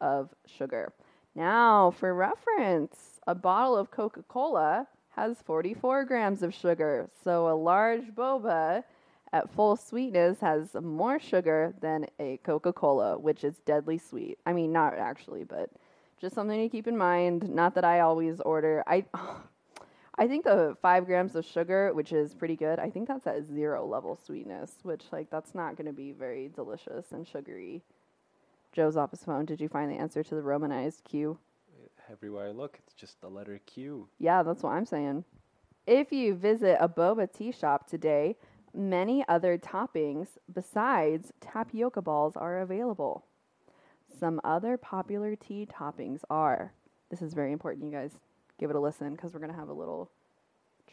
of 0.00 0.30
sugar. 0.46 0.92
Now, 1.34 1.90
for 1.90 2.14
reference, 2.14 3.20
a 3.26 3.34
bottle 3.34 3.76
of 3.76 3.90
Coca 3.90 4.22
Cola 4.28 4.86
has 5.16 5.42
44 5.42 6.04
grams 6.04 6.44
of 6.44 6.54
sugar. 6.54 7.10
So 7.24 7.48
a 7.48 7.54
large 7.54 8.14
boba 8.14 8.84
at 9.32 9.52
full 9.52 9.74
sweetness 9.74 10.38
has 10.40 10.74
more 10.80 11.18
sugar 11.18 11.74
than 11.80 12.06
a 12.20 12.36
Coca 12.44 12.72
Cola, 12.72 13.18
which 13.18 13.42
is 13.42 13.58
deadly 13.66 13.98
sweet. 13.98 14.38
I 14.46 14.52
mean, 14.52 14.72
not 14.72 14.96
actually, 14.96 15.42
but 15.42 15.70
just 16.20 16.36
something 16.36 16.60
to 16.60 16.68
keep 16.68 16.86
in 16.86 16.96
mind. 16.96 17.48
Not 17.48 17.74
that 17.74 17.84
I 17.84 17.98
always 17.98 18.40
order. 18.40 18.84
I. 18.86 19.06
I 20.16 20.26
think 20.26 20.44
the 20.44 20.76
five 20.82 21.06
grams 21.06 21.34
of 21.36 21.44
sugar, 21.44 21.92
which 21.94 22.12
is 22.12 22.34
pretty 22.34 22.56
good, 22.56 22.78
I 22.78 22.90
think 22.90 23.08
that's 23.08 23.26
at 23.26 23.46
zero 23.46 23.86
level 23.86 24.16
sweetness, 24.16 24.72
which 24.82 25.04
like 25.12 25.30
that's 25.30 25.54
not 25.54 25.76
going 25.76 25.86
to 25.86 25.92
be 25.92 26.12
very 26.12 26.48
delicious 26.48 27.12
and 27.12 27.26
sugary. 27.26 27.82
Joe's 28.72 28.96
off 28.96 29.10
his 29.10 29.24
phone. 29.24 29.44
Did 29.44 29.60
you 29.60 29.68
find 29.68 29.90
the 29.90 29.96
answer 29.96 30.22
to 30.22 30.34
the 30.34 30.42
Romanized 30.42 31.04
Q? 31.04 31.38
Everywhere 32.10 32.48
I 32.48 32.50
look, 32.50 32.78
it's 32.84 32.94
just 32.94 33.20
the 33.20 33.28
letter 33.28 33.60
Q. 33.66 34.08
Yeah, 34.18 34.42
that's 34.42 34.62
what 34.62 34.72
I'm 34.72 34.86
saying. 34.86 35.24
If 35.86 36.12
you 36.12 36.34
visit 36.34 36.76
a 36.80 36.88
boba 36.88 37.32
tea 37.32 37.52
shop 37.52 37.88
today, 37.88 38.36
many 38.74 39.24
other 39.28 39.58
toppings 39.58 40.28
besides 40.52 41.32
tapioca 41.40 42.02
balls 42.02 42.36
are 42.36 42.60
available. 42.60 43.24
Some 44.18 44.40
other 44.44 44.76
popular 44.76 45.36
tea 45.36 45.66
toppings 45.66 46.20
are. 46.28 46.72
This 47.10 47.22
is 47.22 47.32
very 47.32 47.52
important, 47.52 47.86
you 47.86 47.92
guys. 47.92 48.18
Give 48.60 48.68
it 48.68 48.76
a 48.76 48.80
listen 48.80 49.14
because 49.14 49.32
we're 49.32 49.40
going 49.40 49.52
to 49.52 49.58
have 49.58 49.70
a 49.70 49.72
little 49.72 50.10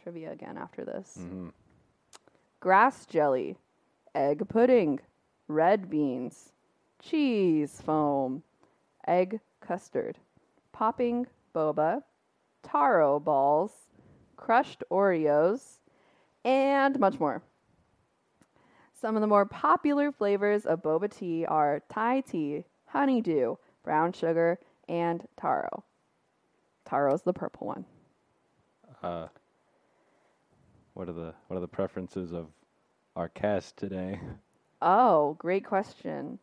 trivia 0.01 0.31
again 0.31 0.57
after 0.57 0.85
this. 0.85 1.17
Mm-hmm. 1.19 1.49
Grass 2.61 3.05
jelly, 3.05 3.57
egg 4.15 4.47
pudding, 4.47 5.01
red 5.49 5.89
beans, 5.89 6.53
cheese 7.03 7.81
foam, 7.85 8.41
egg 9.05 9.41
custard, 9.59 10.17
popping 10.71 11.27
boba, 11.53 12.03
taro 12.63 13.19
balls, 13.19 13.73
crushed 14.37 14.81
Oreos, 14.89 15.79
and 16.45 16.97
much 17.01 17.19
more. 17.19 17.43
Some 18.93 19.17
of 19.17 19.21
the 19.21 19.27
more 19.27 19.45
popular 19.45 20.13
flavors 20.13 20.65
of 20.65 20.81
boba 20.81 21.13
tea 21.13 21.45
are 21.45 21.81
Thai 21.89 22.21
tea, 22.21 22.63
honeydew, 22.85 23.57
brown 23.83 24.13
sugar, 24.13 24.57
and 24.87 25.27
taro. 25.35 25.83
Taro's 26.87 27.21
the 27.21 27.33
purple 27.33 27.67
one. 27.67 27.85
Uh, 29.03 29.27
what 30.93 31.09
are 31.09 31.13
the 31.13 31.33
what 31.47 31.57
are 31.57 31.61
the 31.61 31.67
preferences 31.67 32.31
of 32.33 32.47
our 33.15 33.29
cast 33.29 33.77
today? 33.77 34.19
Oh, 34.81 35.35
great 35.37 35.65
question. 35.65 36.39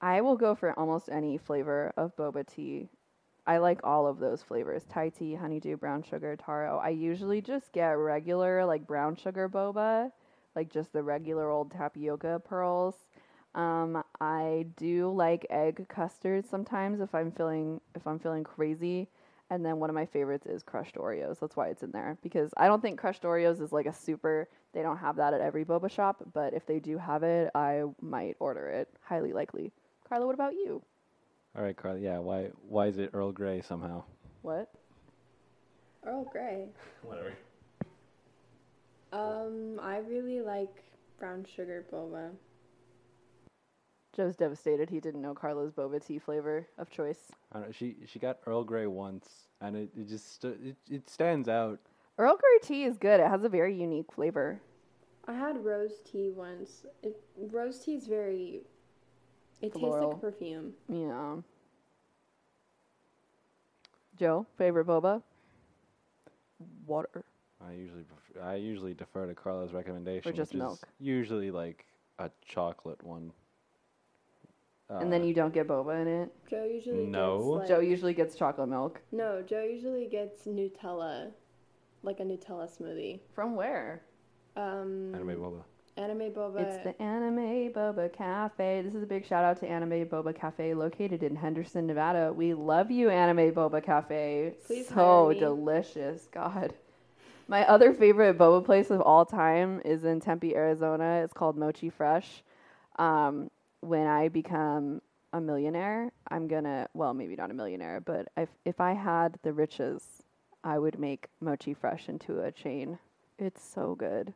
I 0.00 0.22
will 0.22 0.36
go 0.36 0.54
for 0.54 0.78
almost 0.78 1.08
any 1.08 1.38
flavor 1.38 1.92
of 1.96 2.16
boba 2.16 2.46
tea. 2.46 2.88
I 3.46 3.58
like 3.58 3.80
all 3.84 4.06
of 4.06 4.18
those 4.18 4.42
flavors 4.42 4.84
Thai 4.84 5.10
tea, 5.10 5.34
honeydew, 5.34 5.76
brown 5.76 6.02
sugar, 6.02 6.36
taro. 6.36 6.78
I 6.78 6.90
usually 6.90 7.40
just 7.40 7.72
get 7.72 7.90
regular, 7.90 8.64
like 8.64 8.86
brown 8.86 9.16
sugar 9.16 9.48
boba, 9.48 10.10
like 10.56 10.70
just 10.70 10.92
the 10.92 11.02
regular 11.02 11.50
old 11.50 11.70
tapioca 11.70 12.40
pearls. 12.44 12.96
Um, 13.54 14.02
I 14.20 14.66
do 14.76 15.10
like 15.10 15.46
egg 15.48 15.86
custard 15.88 16.46
sometimes 16.46 17.00
if 17.00 17.14
I'm 17.14 17.32
feeling 17.32 17.80
if 17.94 18.06
I'm 18.06 18.18
feeling 18.18 18.44
crazy. 18.44 19.08
And 19.52 19.66
then 19.66 19.80
one 19.80 19.90
of 19.90 19.94
my 19.94 20.06
favorites 20.06 20.46
is 20.46 20.62
crushed 20.62 20.94
Oreos. 20.94 21.40
That's 21.40 21.56
why 21.56 21.68
it's 21.68 21.82
in 21.82 21.90
there 21.90 22.16
because 22.22 22.52
I 22.56 22.68
don't 22.68 22.80
think 22.80 23.00
crushed 23.00 23.22
Oreos 23.22 23.60
is 23.60 23.72
like 23.72 23.86
a 23.86 23.92
super. 23.92 24.48
They 24.72 24.82
don't 24.82 24.98
have 24.98 25.16
that 25.16 25.34
at 25.34 25.40
every 25.40 25.64
boba 25.64 25.90
shop, 25.90 26.22
but 26.32 26.54
if 26.54 26.66
they 26.66 26.78
do 26.78 26.98
have 26.98 27.24
it, 27.24 27.50
I 27.54 27.82
might 28.00 28.36
order 28.38 28.68
it. 28.68 28.88
Highly 29.02 29.32
likely. 29.32 29.72
Carla, 30.08 30.26
what 30.26 30.36
about 30.36 30.52
you? 30.52 30.80
All 31.56 31.64
right, 31.64 31.76
Carla. 31.76 31.98
Yeah, 31.98 32.18
why 32.18 32.50
why 32.68 32.86
is 32.86 32.98
it 32.98 33.10
Earl 33.12 33.32
Grey 33.32 33.60
somehow? 33.62 34.04
What? 34.42 34.70
Earl 36.04 36.24
Grey. 36.30 36.68
Whatever. 37.02 37.32
Um, 39.12 39.80
I 39.82 39.98
really 39.98 40.40
like 40.40 40.84
brown 41.18 41.44
sugar 41.56 41.84
boba. 41.92 42.30
Joe's 44.14 44.36
devastated. 44.36 44.90
He 44.90 45.00
didn't 45.00 45.22
know 45.22 45.34
Carla's 45.34 45.72
boba 45.72 46.04
tea 46.04 46.18
flavor 46.18 46.66
of 46.78 46.90
choice. 46.90 47.32
I 47.52 47.58
don't 47.58 47.68
know, 47.68 47.72
she 47.72 47.96
she 48.06 48.18
got 48.18 48.38
Earl 48.46 48.64
Grey 48.64 48.86
once, 48.86 49.48
and 49.60 49.76
it, 49.76 49.90
it 49.96 50.08
just 50.08 50.34
st- 50.42 50.58
it, 50.64 50.76
it 50.90 51.08
stands 51.08 51.48
out. 51.48 51.78
Earl 52.18 52.36
Grey 52.36 52.58
tea 52.68 52.84
is 52.84 52.98
good. 52.98 53.20
It 53.20 53.28
has 53.28 53.44
a 53.44 53.48
very 53.48 53.74
unique 53.74 54.12
flavor. 54.12 54.60
I 55.26 55.34
had 55.34 55.64
rose 55.64 56.00
tea 56.04 56.30
once. 56.34 56.84
It, 57.02 57.20
rose 57.36 57.78
tea 57.78 57.94
is 57.94 58.06
very. 58.06 58.62
It 59.62 59.72
tastes 59.72 59.82
like 59.82 60.20
perfume. 60.20 60.72
Yeah. 60.88 61.36
Joe, 64.16 64.46
favorite 64.56 64.86
boba? 64.86 65.22
Water. 66.86 67.24
I 67.66 67.72
usually 67.72 68.02
prefer, 68.02 68.46
I 68.46 68.56
usually 68.56 68.94
defer 68.94 69.26
to 69.26 69.34
Carla's 69.34 69.72
recommendation, 69.72 70.34
just 70.34 70.52
which 70.52 70.58
milk. 70.58 70.72
is 70.82 70.88
usually 70.98 71.50
like 71.50 71.86
a 72.18 72.30
chocolate 72.44 73.02
one. 73.02 73.32
And 74.98 75.12
then 75.12 75.22
Uh, 75.22 75.24
you 75.26 75.34
don't 75.34 75.54
get 75.54 75.66
boba 75.68 76.00
in 76.02 76.08
it. 76.08 76.30
Joe 76.48 76.64
usually 76.64 77.06
No. 77.06 77.36
gets 77.38 77.46
like, 77.46 77.68
Joe 77.68 77.80
usually 77.80 78.14
gets 78.14 78.34
chocolate 78.34 78.68
milk. 78.68 79.00
No, 79.12 79.42
Joe 79.42 79.62
usually 79.62 80.06
gets 80.06 80.46
Nutella, 80.46 81.30
like 82.02 82.20
a 82.20 82.24
Nutella 82.24 82.68
smoothie. 82.68 83.20
From 83.34 83.54
where? 83.56 84.02
Um, 84.56 85.14
anime 85.14 85.36
boba. 85.36 85.62
anime 85.96 86.32
boba. 86.32 86.60
It's 86.60 86.82
the 86.84 87.00
Anime 87.02 87.72
Boba 87.72 88.12
Cafe. 88.12 88.82
This 88.82 88.94
is 88.94 89.02
a 89.02 89.06
big 89.06 89.24
shout 89.24 89.44
out 89.44 89.58
to 89.58 89.68
Anime 89.68 90.06
Boba 90.06 90.34
Cafe 90.34 90.74
located 90.74 91.22
in 91.22 91.36
Henderson, 91.36 91.86
Nevada. 91.86 92.32
We 92.32 92.54
love 92.54 92.90
you, 92.90 93.10
Anime 93.10 93.52
Boba 93.52 93.82
Cafe. 93.82 94.54
Please 94.66 94.88
so 94.88 94.94
hire 94.94 95.28
me. 95.34 95.38
delicious. 95.38 96.26
God. 96.32 96.74
My 97.48 97.66
other 97.68 97.92
favorite 97.92 98.38
boba 98.38 98.64
place 98.64 98.90
of 98.90 99.00
all 99.02 99.24
time 99.26 99.82
is 99.84 100.04
in 100.04 100.20
Tempe, 100.20 100.54
Arizona. 100.54 101.20
It's 101.24 101.32
called 101.32 101.56
Mochi 101.58 101.90
Fresh. 101.90 102.42
Um, 102.98 103.50
when 103.80 104.06
I 104.06 104.28
become 104.28 105.00
a 105.32 105.40
millionaire, 105.40 106.12
I'm 106.28 106.48
gonna, 106.48 106.88
well, 106.94 107.14
maybe 107.14 107.36
not 107.36 107.50
a 107.50 107.54
millionaire, 107.54 108.00
but 108.00 108.28
if, 108.36 108.48
if 108.64 108.80
I 108.80 108.92
had 108.92 109.38
the 109.42 109.52
riches, 109.52 110.22
I 110.64 110.78
would 110.78 110.98
make 110.98 111.28
Mochi 111.40 111.74
Fresh 111.74 112.08
into 112.08 112.40
a 112.40 112.52
chain. 112.52 112.98
It's 113.38 113.62
so 113.62 113.94
good. 113.94 114.34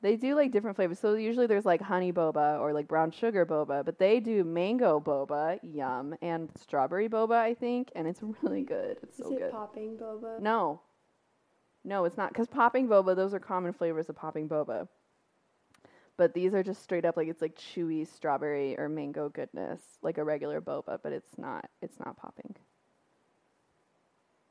They 0.00 0.16
do 0.16 0.34
like 0.34 0.50
different 0.50 0.76
flavors. 0.76 0.98
So 0.98 1.14
usually 1.14 1.46
there's 1.46 1.64
like 1.64 1.80
honey 1.80 2.12
boba 2.12 2.58
or 2.58 2.72
like 2.72 2.88
brown 2.88 3.12
sugar 3.12 3.46
boba, 3.46 3.84
but 3.84 3.98
they 3.98 4.18
do 4.18 4.42
mango 4.42 4.98
boba, 4.98 5.60
yum, 5.62 6.14
and 6.20 6.50
strawberry 6.60 7.08
boba, 7.08 7.36
I 7.36 7.54
think, 7.54 7.92
and 7.94 8.08
it's 8.08 8.20
really 8.42 8.62
good. 8.62 8.96
It's 9.02 9.20
Is 9.20 9.26
so 9.26 9.32
it 9.32 9.38
good. 9.38 9.52
popping 9.52 9.96
boba? 9.96 10.40
No. 10.40 10.80
No, 11.84 12.04
it's 12.04 12.16
not 12.16 12.30
because 12.30 12.48
popping 12.48 12.88
boba, 12.88 13.14
those 13.14 13.32
are 13.34 13.38
common 13.38 13.72
flavors 13.72 14.08
of 14.08 14.16
popping 14.16 14.48
boba. 14.48 14.88
But 16.22 16.34
these 16.34 16.54
are 16.54 16.62
just 16.62 16.84
straight 16.84 17.04
up 17.04 17.16
like 17.16 17.26
it's 17.26 17.42
like 17.42 17.56
chewy 17.56 18.06
strawberry 18.06 18.78
or 18.78 18.88
mango 18.88 19.28
goodness, 19.28 19.80
like 20.02 20.18
a 20.18 20.24
regular 20.24 20.60
boba, 20.60 21.00
but 21.02 21.10
it's 21.10 21.36
not 21.36 21.68
it's 21.80 21.98
not 21.98 22.16
popping. 22.16 22.54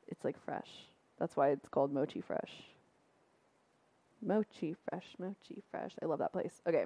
It's 0.06 0.22
like 0.22 0.36
fresh. 0.44 0.68
That's 1.18 1.34
why 1.34 1.48
it's 1.48 1.70
called 1.70 1.90
mochi 1.90 2.20
fresh. 2.20 2.52
Mochi 4.20 4.76
fresh, 4.86 5.06
mochi 5.18 5.62
fresh. 5.70 5.92
I 6.02 6.04
love 6.04 6.18
that 6.18 6.34
place. 6.34 6.60
Okay. 6.68 6.84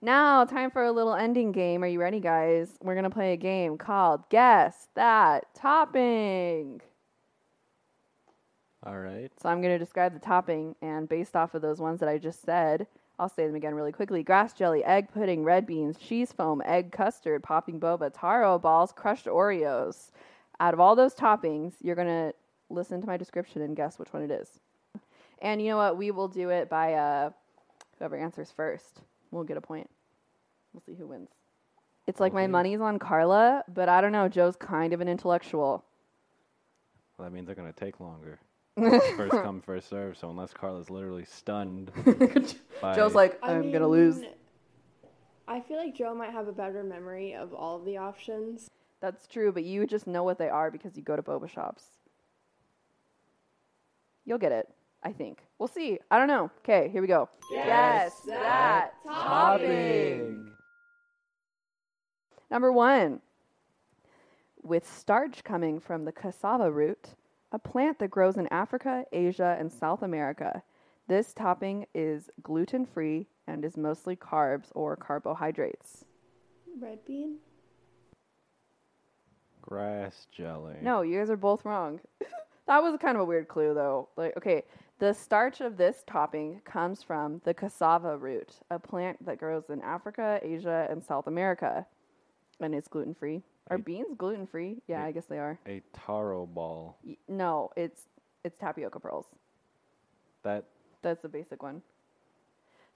Now, 0.00 0.44
time 0.44 0.70
for 0.70 0.84
a 0.84 0.92
little 0.92 1.14
ending 1.16 1.50
game. 1.50 1.82
Are 1.82 1.88
you 1.88 1.98
ready, 1.98 2.20
guys? 2.20 2.68
We're 2.80 2.94
going 2.94 3.02
to 3.02 3.10
play 3.10 3.32
a 3.32 3.36
game 3.36 3.76
called 3.78 4.30
Guess 4.30 4.90
That 4.94 5.52
Topping. 5.56 6.82
All 8.86 9.00
right. 9.00 9.32
So 9.42 9.48
I'm 9.48 9.60
going 9.60 9.74
to 9.74 9.84
describe 9.84 10.14
the 10.14 10.20
topping, 10.20 10.76
and 10.80 11.08
based 11.08 11.34
off 11.34 11.54
of 11.54 11.62
those 11.62 11.80
ones 11.80 11.98
that 11.98 12.08
I 12.08 12.18
just 12.18 12.42
said, 12.42 12.86
I'll 13.18 13.28
say 13.28 13.46
them 13.46 13.54
again 13.54 13.74
really 13.74 13.92
quickly. 13.92 14.22
Grass 14.22 14.52
jelly, 14.52 14.84
egg 14.84 15.08
pudding, 15.12 15.44
red 15.44 15.66
beans, 15.66 15.96
cheese 15.96 16.32
foam, 16.32 16.62
egg 16.64 16.90
custard, 16.92 17.42
popping 17.42 17.78
boba, 17.78 18.10
taro 18.12 18.58
balls, 18.58 18.92
crushed 18.92 19.26
Oreos. 19.26 20.10
Out 20.60 20.74
of 20.74 20.80
all 20.80 20.96
those 20.96 21.14
toppings, 21.14 21.74
you're 21.80 21.94
going 21.94 22.08
to 22.08 22.34
listen 22.70 23.00
to 23.00 23.06
my 23.06 23.16
description 23.16 23.62
and 23.62 23.76
guess 23.76 23.98
which 23.98 24.12
one 24.12 24.22
it 24.22 24.30
is. 24.30 24.48
And 25.40 25.60
you 25.60 25.68
know 25.68 25.76
what? 25.76 25.96
We 25.96 26.10
will 26.10 26.28
do 26.28 26.50
it 26.50 26.68
by 26.68 26.94
uh, 26.94 27.30
whoever 27.98 28.16
answers 28.16 28.50
first. 28.50 29.00
We'll 29.30 29.44
get 29.44 29.56
a 29.56 29.60
point. 29.60 29.90
We'll 30.72 30.82
see 30.86 30.94
who 30.94 31.06
wins. 31.06 31.28
It's 32.06 32.20
like 32.20 32.32
my 32.32 32.46
money's 32.46 32.80
on 32.80 32.98
Carla, 32.98 33.64
but 33.72 33.88
I 33.88 34.00
don't 34.00 34.12
know. 34.12 34.28
Joe's 34.28 34.56
kind 34.56 34.92
of 34.92 35.00
an 35.00 35.08
intellectual. 35.08 35.84
Well, 37.16 37.28
that 37.28 37.34
means 37.34 37.46
they're 37.46 37.54
gonna 37.54 37.72
take 37.72 37.98
longer. 38.00 38.38
first 39.16 39.30
come, 39.30 39.60
first 39.60 39.88
serve. 39.88 40.16
So 40.16 40.30
unless 40.30 40.52
Carla's 40.52 40.90
literally 40.90 41.24
stunned, 41.24 41.92
by, 42.80 42.94
Joe's 42.96 43.14
like, 43.14 43.38
I 43.42 43.52
I'm 43.52 43.70
gonna 43.70 43.88
lose. 43.88 44.20
I 45.46 45.60
feel 45.60 45.76
like 45.76 45.94
Joe 45.94 46.14
might 46.14 46.32
have 46.32 46.48
a 46.48 46.52
better 46.52 46.82
memory 46.82 47.34
of 47.34 47.52
all 47.52 47.76
of 47.76 47.84
the 47.84 47.98
options. 47.98 48.70
That's 49.00 49.26
true, 49.26 49.52
but 49.52 49.64
you 49.64 49.86
just 49.86 50.06
know 50.06 50.24
what 50.24 50.38
they 50.38 50.48
are 50.48 50.70
because 50.70 50.96
you 50.96 51.02
go 51.02 51.14
to 51.14 51.22
boba 51.22 51.48
shops. 51.48 51.84
You'll 54.24 54.38
get 54.38 54.52
it, 54.52 54.68
I 55.02 55.12
think. 55.12 55.40
We'll 55.58 55.68
see. 55.68 55.98
I 56.10 56.18
don't 56.18 56.28
know. 56.28 56.50
Okay, 56.60 56.88
here 56.88 57.02
we 57.02 57.08
go. 57.08 57.28
Guess 57.52 58.20
that 58.26 58.94
topping. 59.06 60.50
Number 62.50 62.72
one. 62.72 63.20
With 64.62 64.90
starch 64.90 65.44
coming 65.44 65.78
from 65.78 66.06
the 66.06 66.12
cassava 66.12 66.72
root, 66.72 67.10
a 67.54 67.58
plant 67.58 68.00
that 68.00 68.10
grows 68.10 68.36
in 68.36 68.48
Africa, 68.48 69.04
Asia, 69.12 69.56
and 69.58 69.72
South 69.72 70.02
America. 70.02 70.62
This 71.06 71.32
topping 71.32 71.86
is 71.94 72.28
gluten 72.42 72.84
free 72.84 73.28
and 73.46 73.64
is 73.64 73.76
mostly 73.76 74.16
carbs 74.16 74.72
or 74.74 74.96
carbohydrates. 74.96 76.04
Red 76.78 76.98
bean? 77.06 77.36
grass 79.62 80.26
jelly. 80.30 80.74
No, 80.82 81.00
you 81.00 81.18
guys 81.18 81.30
are 81.30 81.36
both 81.36 81.64
wrong. 81.64 82.00
that 82.66 82.82
was 82.82 82.98
kind 83.00 83.16
of 83.16 83.22
a 83.22 83.24
weird 83.24 83.48
clue, 83.48 83.72
though. 83.72 84.08
Like, 84.14 84.36
okay, 84.36 84.62
the 84.98 85.14
starch 85.14 85.62
of 85.62 85.78
this 85.78 86.04
topping 86.06 86.60
comes 86.66 87.02
from 87.02 87.40
the 87.44 87.54
cassava 87.54 88.16
root, 88.18 88.60
a 88.70 88.78
plant 88.78 89.24
that 89.24 89.38
grows 89.38 89.70
in 89.70 89.80
Africa, 89.80 90.38
Asia, 90.42 90.86
and 90.90 91.02
South 91.02 91.26
America, 91.26 91.86
and 92.60 92.74
is 92.74 92.88
gluten 92.88 93.14
free. 93.14 93.42
Are 93.70 93.76
Right. 93.76 93.84
beans 93.84 94.14
gluten 94.16 94.46
free? 94.46 94.82
Yeah, 94.86 95.00
Right. 95.00 95.08
I 95.08 95.12
guess 95.12 95.26
they 95.26 95.38
are. 95.38 95.58
A 95.66 95.80
taro 95.92 96.46
ball. 96.46 96.98
Y- 97.04 97.16
No, 97.28 97.70
it's 97.76 98.08
it's 98.44 98.58
tapioca 98.58 99.00
pearls. 99.00 99.26
That 100.42 100.64
That's 101.02 101.22
the 101.22 101.28
basic 101.28 101.62
one. 101.62 101.82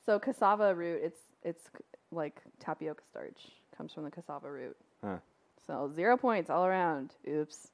So 0.05 0.19
cassava 0.19 0.75
root, 0.75 1.01
it's 1.03 1.21
it's 1.43 1.71
like 2.11 2.43
tapioca 2.59 3.03
starch 3.11 3.53
comes 3.77 3.93
from 3.93 4.05
the 4.05 4.11
cassava 4.11 4.51
root. 4.51 4.77
Huh. 5.03 5.19
So 5.67 5.91
zero 5.95 6.17
points 6.17 6.51
all 6.51 6.65
around. 6.67 7.15
Oops. 7.27 7.71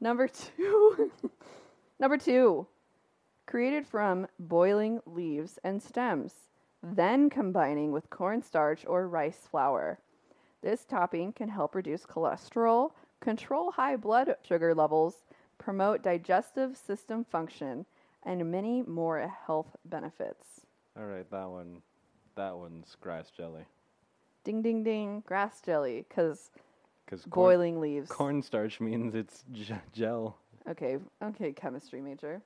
Number 0.00 0.28
two. 0.28 1.10
Number 1.98 2.18
two. 2.18 2.66
Created 3.46 3.86
from 3.86 4.26
boiling 4.40 5.00
leaves 5.06 5.58
and 5.62 5.80
stems, 5.82 6.34
then 6.82 7.30
combining 7.30 7.92
with 7.92 8.10
cornstarch 8.10 8.84
or 8.86 9.06
rice 9.08 9.46
flour. 9.50 9.98
This 10.66 10.84
topping 10.84 11.32
can 11.32 11.48
help 11.48 11.76
reduce 11.76 12.04
cholesterol, 12.04 12.90
control 13.20 13.70
high 13.70 13.94
blood 13.94 14.34
sugar 14.42 14.74
levels, 14.74 15.22
promote 15.58 16.02
digestive 16.02 16.76
system 16.76 17.22
function, 17.24 17.86
and 18.24 18.50
many 18.50 18.82
more 18.82 19.32
health 19.46 19.76
benefits. 19.84 20.62
all 20.98 21.06
right. 21.06 21.30
That 21.30 21.48
one. 21.48 21.82
That 22.34 22.56
one's 22.56 22.96
grass 23.00 23.30
jelly. 23.30 23.64
Ding 24.42 24.60
ding 24.60 24.82
ding, 24.82 25.22
grass 25.24 25.60
jelly, 25.60 26.04
because 26.08 26.50
Because 27.04 27.24
boiling 27.26 27.80
leaves. 27.80 28.10
cornstarch 28.10 28.80
means 28.80 29.14
it's 29.14 29.44
j- 29.52 29.78
gel. 29.92 30.36
Okay, 30.68 30.98
okay, 31.22 31.52
chemistry 31.52 32.00
major. 32.00 32.42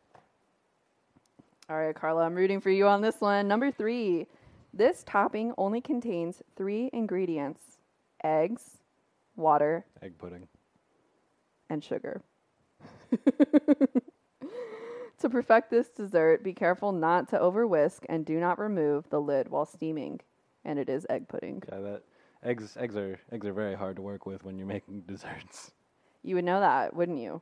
All 1.70 1.78
right, 1.78 1.94
Carla, 1.94 2.26
I'm 2.26 2.34
rooting 2.34 2.60
for 2.60 2.68
you 2.68 2.86
on 2.86 3.00
this 3.00 3.18
one. 3.22 3.48
Number 3.48 3.70
three. 3.70 4.26
This 4.74 5.04
topping 5.06 5.54
only 5.56 5.80
contains 5.80 6.42
three 6.54 6.90
ingredients 6.92 7.79
eggs, 8.24 8.78
water, 9.36 9.84
Egg 10.02 10.18
pudding. 10.18 10.46
and 11.68 11.82
sugar. 11.82 12.22
to 15.18 15.28
perfect 15.28 15.70
this 15.70 15.88
dessert, 15.88 16.42
be 16.42 16.52
careful 16.52 16.92
not 16.92 17.28
to 17.28 17.38
over 17.40 17.66
whisk 17.66 18.04
and 18.08 18.24
do 18.24 18.38
not 18.40 18.58
remove 18.58 19.08
the 19.10 19.20
lid 19.20 19.48
while 19.48 19.66
steaming. 19.66 20.20
And 20.64 20.78
it 20.78 20.88
is 20.88 21.06
egg 21.10 21.28
pudding. 21.28 21.62
Yeah, 21.70 21.80
that 21.80 22.02
eggs. 22.42 22.76
Eggs 22.78 22.96
are 22.96 23.18
eggs 23.32 23.46
are 23.46 23.52
very 23.52 23.74
hard 23.74 23.96
to 23.96 24.02
work 24.02 24.26
with 24.26 24.44
when 24.44 24.58
you're 24.58 24.66
making 24.76 25.02
desserts. 25.02 25.72
You 26.22 26.34
would 26.36 26.44
know 26.44 26.60
that, 26.60 26.94
wouldn't 26.94 27.18
you? 27.18 27.40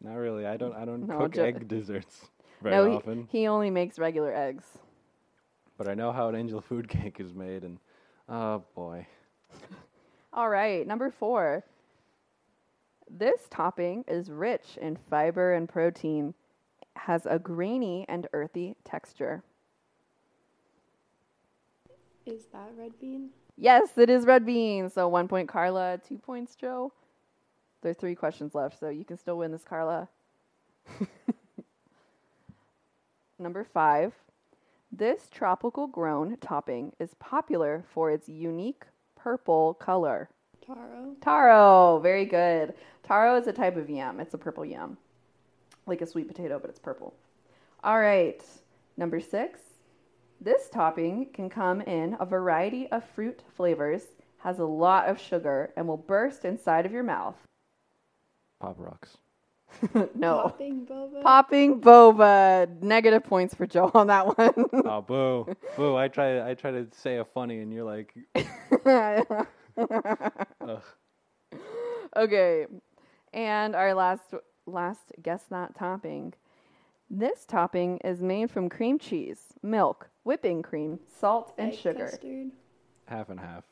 Not 0.00 0.14
really. 0.14 0.46
I 0.46 0.56
don't. 0.56 0.74
I 0.74 0.84
don't 0.84 1.06
No, 1.08 1.18
cook 1.18 1.34
Jo- 1.34 1.44
egg 1.44 1.66
desserts 1.68 2.26
very 2.62 2.74
no, 2.76 2.84
he- 2.90 2.96
often. 2.96 3.28
he 3.30 3.46
only 3.48 3.70
makes 3.70 3.98
regular 3.98 4.34
eggs. 4.34 4.66
But 5.78 5.88
I 5.88 5.94
know 5.94 6.12
how 6.12 6.28
an 6.28 6.34
angel 6.34 6.60
food 6.60 6.88
cake 6.88 7.18
is 7.20 7.32
made, 7.34 7.62
and 7.64 7.78
oh 8.28 8.62
boy, 8.74 9.06
All 10.32 10.48
right, 10.48 10.86
number 10.86 11.10
four. 11.10 11.64
This 13.10 13.46
topping 13.50 14.04
is 14.06 14.30
rich 14.30 14.78
in 14.80 14.96
fiber 15.10 15.54
and 15.54 15.68
protein, 15.68 16.34
has 16.96 17.26
a 17.26 17.38
grainy 17.38 18.04
and 18.08 18.26
earthy 18.32 18.76
texture. 18.84 19.42
Is 22.26 22.44
that 22.52 22.70
red 22.76 22.92
bean? 23.00 23.30
Yes, 23.56 23.96
it 23.96 24.10
is 24.10 24.26
red 24.26 24.44
bean. 24.44 24.90
So 24.90 25.08
one 25.08 25.28
point, 25.28 25.48
Carla. 25.48 25.98
Two 26.06 26.18
points, 26.18 26.54
Joe. 26.54 26.92
There 27.82 27.90
are 27.90 27.94
three 27.94 28.14
questions 28.14 28.54
left, 28.54 28.78
so 28.78 28.90
you 28.90 29.04
can 29.04 29.16
still 29.16 29.38
win 29.38 29.50
this, 29.50 29.64
Carla. 29.64 30.08
Number 33.38 33.64
five. 33.64 34.12
This 34.90 35.28
tropical 35.30 35.86
grown 35.86 36.38
topping 36.38 36.92
is 36.98 37.14
popular 37.18 37.84
for 37.92 38.10
its 38.10 38.28
unique 38.28 38.84
purple 39.16 39.74
color. 39.74 40.30
Taro. 40.64 41.14
Taro, 41.20 41.98
very 42.00 42.24
good. 42.24 42.74
Taro 43.02 43.36
is 43.36 43.46
a 43.46 43.52
type 43.52 43.76
of 43.76 43.90
yam. 43.90 44.18
It's 44.18 44.34
a 44.34 44.38
purple 44.38 44.64
yam, 44.64 44.96
like 45.86 46.00
a 46.00 46.06
sweet 46.06 46.26
potato, 46.26 46.58
but 46.58 46.70
it's 46.70 46.78
purple. 46.78 47.14
All 47.84 48.00
right, 48.00 48.42
number 48.96 49.20
six. 49.20 49.60
This 50.40 50.68
topping 50.68 51.26
can 51.32 51.50
come 51.50 51.80
in 51.82 52.16
a 52.18 52.26
variety 52.26 52.88
of 52.88 53.04
fruit 53.04 53.42
flavors, 53.56 54.02
has 54.38 54.58
a 54.58 54.64
lot 54.64 55.08
of 55.08 55.20
sugar, 55.20 55.72
and 55.76 55.86
will 55.86 55.96
burst 55.96 56.44
inside 56.44 56.86
of 56.86 56.92
your 56.92 57.02
mouth. 57.02 57.36
Pop 58.60 58.76
rocks. 58.78 59.18
no. 60.14 60.42
Popping 60.42 60.86
boba. 60.86 61.22
Popping 61.22 61.80
boba. 61.80 62.82
Negative 62.82 63.22
points 63.22 63.54
for 63.54 63.66
Joe 63.66 63.90
on 63.94 64.06
that 64.08 64.26
one. 64.38 64.64
Oh 64.84 65.02
boo, 65.02 65.54
boo! 65.76 65.96
I 65.96 66.08
try 66.08 66.48
I 66.48 66.54
try 66.54 66.70
to 66.70 66.86
say 66.92 67.18
a 67.18 67.24
funny, 67.24 67.60
and 67.60 67.72
you're 67.72 67.84
like, 67.84 68.14
ugh. 68.86 70.82
okay. 72.16 72.66
And 73.32 73.74
our 73.76 73.94
last 73.94 74.34
last 74.66 75.12
guess 75.22 75.44
not 75.50 75.74
topping. 75.74 76.34
This 77.10 77.44
topping 77.46 77.98
is 78.04 78.20
made 78.20 78.50
from 78.50 78.68
cream 78.68 78.98
cheese, 78.98 79.40
milk, 79.62 80.10
whipping 80.24 80.62
cream, 80.62 80.98
salt, 81.20 81.54
and 81.56 81.72
Egg 81.72 81.78
sugar. 81.78 82.08
Custard. 82.10 82.50
half 83.06 83.30
and 83.30 83.40
half. 83.40 83.64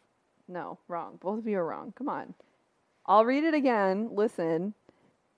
No, 0.49 0.79
wrong. 0.89 1.19
Both 1.21 1.41
of 1.41 1.47
you 1.47 1.59
are 1.59 1.67
wrong. 1.67 1.93
Come 1.99 2.09
on. 2.09 2.35
I'll 3.05 3.25
read 3.25 3.45
it 3.45 3.55
again. 3.55 4.11
Listen. 4.13 4.75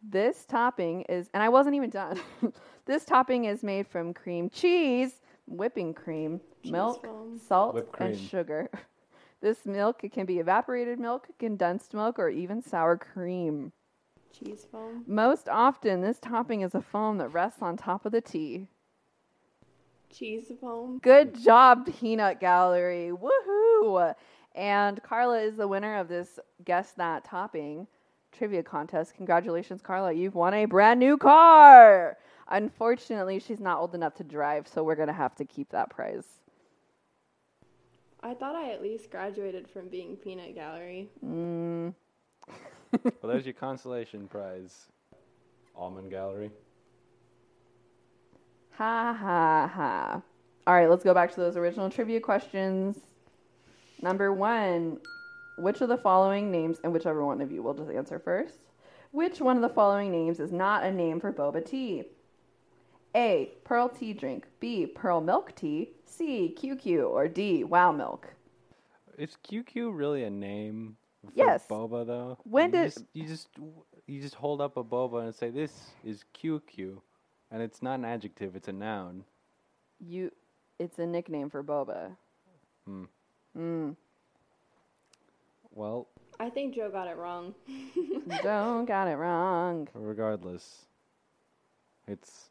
This 0.03 0.45
topping 0.45 1.03
is, 1.03 1.29
and 1.35 1.43
I 1.43 1.49
wasn't 1.49 1.75
even 1.77 1.91
done. 1.91 2.21
this 2.87 3.05
topping 3.05 3.45
is 3.47 3.63
made 3.63 3.87
from 3.87 4.15
cream 4.15 4.49
cheese, 4.49 5.21
whipping 5.47 5.93
cream, 5.95 6.41
Cheese 6.63 6.73
milk, 6.73 7.05
foam. 7.05 7.39
salt, 7.49 7.75
Whipped 7.75 8.01
and 8.01 8.19
sugar. 8.19 8.71
This 9.41 9.67
milk 9.67 10.03
it 10.03 10.11
can 10.11 10.27
be 10.27 10.41
evaporated 10.41 10.99
milk, 10.99 11.29
condensed 11.39 11.95
milk, 11.95 12.19
or 12.19 12.29
even 12.29 12.61
sour 12.61 12.97
cream. 12.97 13.71
Cheese 14.33 14.67
foam. 14.71 15.05
Most 15.07 15.49
often, 15.49 16.01
this 16.01 16.19
topping 16.19 16.63
is 16.63 16.75
a 16.75 16.83
foam 16.83 17.19
that 17.19 17.29
rests 17.29 17.63
on 17.63 17.77
top 17.77 18.05
of 18.05 18.11
the 18.11 18.21
tea. 18.21 18.67
Cheese 20.13 20.51
foam. 20.61 20.99
Good 21.01 21.41
job, 21.41 21.89
Peanut 22.01 22.41
Gallery. 22.41 23.13
Woohoo! 23.13 24.13
And 24.57 25.01
Carla 25.05 25.39
is 25.39 25.57
the 25.57 25.69
winner 25.69 25.99
of 25.99 26.09
this 26.09 26.41
Guess 26.65 26.93
That 26.95 27.25
Topping 27.25 27.87
trivia 28.33 28.63
contest. 28.63 29.15
Congratulations, 29.15 29.81
Carla. 29.83 30.13
You've 30.13 30.35
won 30.35 30.55
a 30.55 30.65
brand 30.65 31.01
new 31.01 31.17
car. 31.17 32.17
Unfortunately, 32.49 33.39
she's 33.39 33.61
not 33.61 33.79
old 33.79 33.95
enough 33.95 34.15
to 34.17 34.25
drive, 34.25 34.67
so 34.67 34.83
we're 34.83 34.95
going 34.97 35.09
to 35.09 35.15
have 35.15 35.35
to 35.37 35.45
keep 35.45 35.71
that 35.71 35.91
prize. 35.91 36.25
I 38.23 38.35
thought 38.35 38.57
I 38.57 38.73
at 38.73 38.83
least 38.83 39.11
graduated 39.11 39.69
from 39.69 39.89
being 39.89 40.17
peanut 40.17 40.55
gallery. 40.55 41.09
Mm, 41.25 41.95
Well, 42.93 43.13
there's 43.33 43.45
your 43.45 43.55
consolation 43.55 44.27
prize. 44.29 44.87
Almond 45.77 46.11
Gallery. 46.11 46.51
ha 48.71 49.13
ha 49.13 49.71
ha. 49.73 50.23
All 50.67 50.75
right, 50.75 50.89
let's 50.91 51.05
go 51.05 51.15
back 51.15 51.33
to 51.35 51.41
those 51.41 51.57
original 51.57 51.91
trivia 51.91 52.21
questions. 52.21 52.97
Number 54.03 54.33
one 54.33 54.99
Which 55.59 55.81
of 55.81 55.89
the 55.89 55.97
following 55.99 56.51
names, 56.51 56.79
and 56.85 56.93
whichever 56.93 57.25
one 57.25 57.41
of 57.41 57.51
you 57.51 57.63
will 57.63 57.75
just 57.75 57.91
answer 57.91 58.19
first, 58.19 58.59
which 59.11 59.41
one 59.41 59.57
of 59.57 59.63
the 59.63 59.69
following 59.69 60.13
names 60.13 60.39
is 60.39 60.53
not 60.53 60.85
a 60.85 60.93
name 60.93 61.19
for 61.21 61.33
boba 61.33 61.65
tea? 61.65 62.05
A. 63.17 63.53
Pearl 63.65 63.89
tea 63.89 64.13
drink. 64.13 64.47
B. 64.61 64.87
Pearl 64.87 65.21
milk 65.21 65.55
tea. 65.57 65.91
C. 66.05 66.55
QQ. 66.57 67.11
Or 67.11 67.27
D. 67.27 67.65
Wow 67.65 67.91
milk. 67.91 68.29
Is 69.17 69.37
QQ 69.51 69.91
really 69.97 70.23
a 70.25 70.31
name 70.31 70.97
for 71.25 71.33
Yes. 71.35 71.67
boba 71.69 72.07
though? 72.07 72.39
When 72.45 72.67
you 72.67 72.73
did- 72.73 72.93
just, 72.93 73.05
you 73.13 73.27
just 73.27 73.49
you 74.07 74.21
just 74.21 74.37
hold 74.37 74.61
up 74.61 74.77
a 74.77 74.85
boba 74.85 75.25
and 75.25 75.35
say 75.35 75.51
this 75.51 75.91
is 76.05 76.25
QQ, 76.35 77.01
and 77.51 77.61
it's 77.63 77.83
not 77.83 77.99
an 77.99 78.05
adjective; 78.05 78.55
it's 78.55 78.69
a 78.69 78.73
noun. 78.73 79.25
You, 79.99 80.31
it's 80.79 80.99
a 81.01 81.07
nickname 81.07 81.51
for 81.51 81.65
boba. 81.65 82.17
Hmm. 82.85 83.05
Mm. 83.57 83.97
Well, 85.79 86.09
I 86.41 86.51
think 86.51 86.75
Joe 86.75 86.91
got 86.91 87.07
it 87.07 87.17
wrong. 87.17 87.55
Don't 88.43 88.85
got 88.85 89.07
it 89.07 89.15
wrong. 89.15 89.87
regardless, 89.95 90.87
it's 92.09 92.51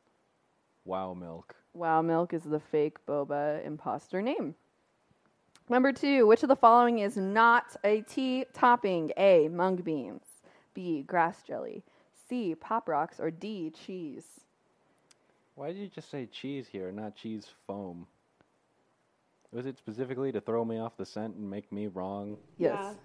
Wow 0.86 1.13
Milk. 1.13 1.54
Wow 1.74 2.02
Milk 2.02 2.34
is 2.34 2.44
the 2.44 2.62
fake 2.62 3.06
boba 3.06 3.66
imposter 3.66 4.22
name. 4.22 4.56
Number 5.68 5.92
two, 5.92 6.26
which 6.26 6.42
of 6.44 6.48
the 6.48 6.56
following 6.56 7.00
is 7.00 7.18
not 7.18 7.76
a 7.84 8.00
tea 8.00 8.46
topping? 8.54 9.12
A. 9.18 9.50
Mung 9.50 9.76
beans. 9.76 10.24
B. 10.74 11.04
Grass 11.06 11.44
jelly. 11.46 11.84
C. 12.30 12.56
Pop 12.56 12.88
rocks. 12.88 13.20
Or 13.20 13.30
D. 13.30 13.72
Cheese. 13.72 14.40
Why 15.56 15.74
did 15.74 15.80
you 15.80 15.90
just 15.90 16.10
say 16.10 16.28
cheese 16.28 16.70
here, 16.72 16.94
not 16.94 17.18
cheese 17.18 17.48
foam? 17.66 18.08
Was 19.52 19.66
it 19.66 19.78
specifically 19.78 20.32
to 20.32 20.40
throw 20.40 20.63
me 20.63 20.78
off 20.78 20.96
the 20.96 21.06
scent 21.06 21.36
and 21.36 21.50
make 21.50 21.70
me 21.74 21.88
wrong? 21.88 22.38
Yes. 22.58 22.96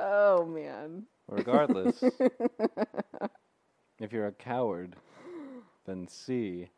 Oh 0.00 0.44
man. 0.46 1.04
Regardless, 1.28 2.02
if 3.98 4.12
you're 4.12 4.26
a 4.26 4.32
coward, 4.32 4.96
then 5.86 6.06
C 6.06 6.68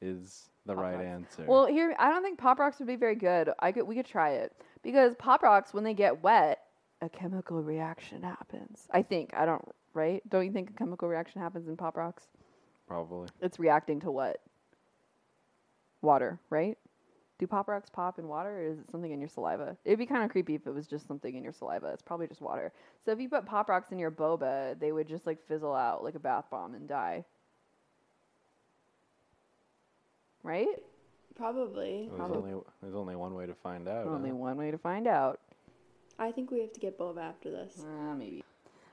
is 0.00 0.48
the 0.66 0.74
Pop 0.74 0.82
right 0.82 0.94
Rocks. 0.94 1.04
answer. 1.04 1.44
Well, 1.46 1.66
here 1.66 1.94
I 1.98 2.08
don't 2.10 2.22
think 2.22 2.38
pop 2.38 2.58
rocks 2.58 2.78
would 2.78 2.88
be 2.88 2.96
very 2.96 3.14
good. 3.14 3.50
I 3.60 3.72
could 3.72 3.84
we 3.84 3.94
could 3.94 4.06
try 4.06 4.30
it 4.32 4.52
because 4.82 5.14
pop 5.16 5.42
rocks 5.42 5.74
when 5.74 5.84
they 5.84 5.94
get 5.94 6.22
wet, 6.22 6.60
a 7.02 7.08
chemical 7.08 7.62
reaction 7.62 8.22
happens. 8.22 8.86
I 8.90 9.02
think 9.02 9.34
I 9.34 9.44
don't 9.44 9.62
right. 9.94 10.22
Don't 10.28 10.46
you 10.46 10.52
think 10.52 10.70
a 10.70 10.74
chemical 10.74 11.08
reaction 11.08 11.40
happens 11.40 11.68
in 11.68 11.76
pop 11.76 11.96
rocks? 11.96 12.24
Probably. 12.86 13.28
It's 13.40 13.58
reacting 13.58 14.00
to 14.00 14.10
what? 14.10 14.40
Water, 16.02 16.40
right? 16.48 16.78
Do 17.40 17.46
pop 17.46 17.68
rocks 17.68 17.88
pop 17.88 18.18
in 18.18 18.28
water 18.28 18.50
or 18.50 18.66
is 18.66 18.78
it 18.80 18.90
something 18.92 19.12
in 19.12 19.18
your 19.18 19.30
saliva? 19.30 19.74
It'd 19.86 19.98
be 19.98 20.04
kind 20.04 20.22
of 20.22 20.30
creepy 20.30 20.56
if 20.56 20.66
it 20.66 20.74
was 20.74 20.86
just 20.86 21.08
something 21.08 21.34
in 21.34 21.42
your 21.42 21.54
saliva. 21.54 21.86
It's 21.86 22.02
probably 22.02 22.26
just 22.26 22.42
water. 22.42 22.70
So 23.02 23.12
if 23.12 23.18
you 23.18 23.30
put 23.30 23.46
pop 23.46 23.70
rocks 23.70 23.92
in 23.92 23.98
your 23.98 24.10
boba, 24.10 24.78
they 24.78 24.92
would 24.92 25.08
just 25.08 25.26
like 25.26 25.38
fizzle 25.48 25.74
out 25.74 26.04
like 26.04 26.14
a 26.14 26.18
bath 26.18 26.44
bomb 26.50 26.74
and 26.74 26.86
die. 26.86 27.24
Right? 30.42 30.68
Probably. 31.34 32.10
There's 32.14 32.30
only, 32.30 32.52
there's 32.82 32.94
only 32.94 33.16
one 33.16 33.34
way 33.34 33.46
to 33.46 33.54
find 33.54 33.88
out. 33.88 34.06
Only 34.06 34.28
huh? 34.28 34.36
one 34.36 34.58
way 34.58 34.70
to 34.70 34.76
find 34.76 35.08
out. 35.08 35.40
I 36.18 36.32
think 36.32 36.50
we 36.50 36.60
have 36.60 36.74
to 36.74 36.80
get 36.80 36.98
boba 36.98 37.22
after 37.22 37.50
this. 37.50 37.82
Uh, 37.82 38.14
maybe. 38.14 38.44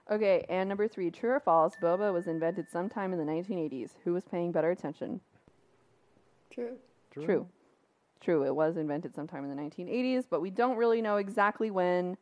Okay, 0.09 0.45
and 0.47 0.69
number 0.69 0.87
three, 0.87 1.11
true 1.11 1.31
or 1.31 1.41
false, 1.41 1.75
boba 1.81 2.13
was 2.13 2.27
invented 2.27 2.69
sometime 2.71 3.11
in 3.11 3.19
the 3.19 3.25
1980s. 3.25 3.89
Who 4.05 4.13
was 4.13 4.23
paying 4.23 4.53
better 4.53 4.71
attention? 4.71 5.19
True. 6.49 6.77
True. 7.11 7.45
True, 8.19 8.45
it 8.45 8.55
was 8.55 8.77
invented 8.77 9.13
sometime 9.13 9.43
in 9.43 9.49
the 9.55 9.61
1980s, 9.61 10.25
but 10.29 10.41
we 10.41 10.49
don't 10.49 10.77
really 10.77 11.01
know 11.01 11.17
exactly 11.17 11.71
when. 11.71 12.17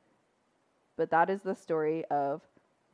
But 0.98 1.10
that 1.12 1.30
is 1.30 1.42
the 1.42 1.56
story 1.56 2.06
of 2.06 2.42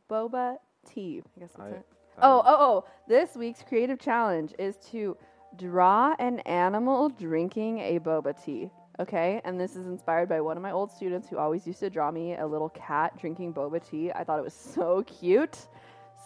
boba 0.09 0.57
tea. 0.87 1.21
I 1.35 1.39
guess 1.39 1.51
that's 1.51 1.73
I- 1.73 1.75
it. 1.77 1.85
I 2.17 2.21
Oh, 2.23 2.43
oh, 2.45 2.57
oh. 2.59 2.85
This 3.07 3.35
week's 3.35 3.63
creative 3.63 3.97
challenge 3.99 4.53
is 4.59 4.75
to 4.91 5.17
draw 5.57 6.13
an 6.19 6.39
animal 6.39 7.09
drinking 7.09 7.79
a 7.79 7.99
boba 7.99 8.43
tea. 8.43 8.69
Okay? 8.99 9.41
And 9.45 9.59
this 9.59 9.75
is 9.75 9.87
inspired 9.87 10.29
by 10.29 10.41
one 10.41 10.57
of 10.57 10.63
my 10.63 10.71
old 10.71 10.91
students 10.91 11.27
who 11.29 11.37
always 11.37 11.65
used 11.65 11.79
to 11.79 11.89
draw 11.89 12.11
me 12.11 12.35
a 12.35 12.45
little 12.45 12.69
cat 12.69 13.17
drinking 13.19 13.53
boba 13.53 13.83
tea. 13.87 14.11
I 14.11 14.23
thought 14.23 14.37
it 14.39 14.43
was 14.43 14.53
so 14.53 15.03
cute. 15.03 15.67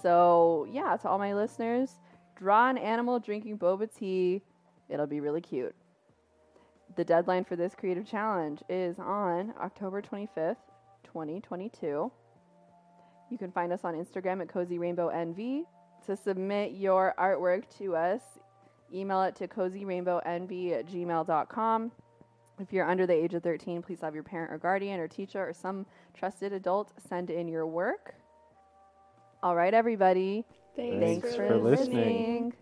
So, 0.01 0.67
yeah, 0.69 0.97
to 0.97 1.07
all 1.07 1.17
my 1.17 1.33
listeners, 1.33 1.99
draw 2.35 2.69
an 2.69 2.77
animal 2.77 3.19
drinking 3.19 3.59
boba 3.59 3.87
tea. 3.95 4.41
It'll 4.89 5.07
be 5.07 5.19
really 5.19 5.41
cute. 5.41 5.75
The 6.95 7.03
deadline 7.03 7.43
for 7.43 7.55
this 7.55 7.75
creative 7.75 8.07
challenge 8.07 8.63
is 8.69 8.99
on 8.99 9.53
October 9.61 10.01
25th, 10.01 10.55
2022. 11.03 12.11
You 13.29 13.37
can 13.37 13.51
find 13.51 13.73
us 13.73 13.81
on 13.83 13.95
Instagram 13.95 14.41
at 14.41 14.47
Cozy 14.47 14.77
Rainbow 14.77 15.11
NV. 15.13 15.63
To 16.05 16.15
submit 16.15 16.73
your 16.73 17.13
artwork 17.19 17.63
to 17.79 17.95
us, 17.95 18.21
email 18.93 19.23
it 19.23 19.35
to 19.37 19.47
cozyrainbownv 19.47 20.71
at 20.71 20.87
gmail.com. 20.87 21.91
If 22.59 22.71
you're 22.71 22.89
under 22.89 23.05
the 23.05 23.13
age 23.13 23.33
of 23.33 23.43
13, 23.43 23.81
please 23.81 23.99
have 24.01 24.13
your 24.13 24.23
parent 24.23 24.53
or 24.53 24.57
guardian 24.57 24.99
or 24.99 25.07
teacher 25.07 25.45
or 25.45 25.53
some 25.53 25.85
trusted 26.13 26.53
adult 26.53 26.93
send 27.09 27.29
in 27.29 27.47
your 27.47 27.65
work. 27.65 28.15
All 29.43 29.55
right, 29.55 29.73
everybody. 29.73 30.45
Thanks, 30.75 30.99
Thanks 30.99 31.35
for, 31.35 31.47
for 31.47 31.57
listening. 31.57 31.97
listening. 31.97 32.43
listening. 32.45 32.53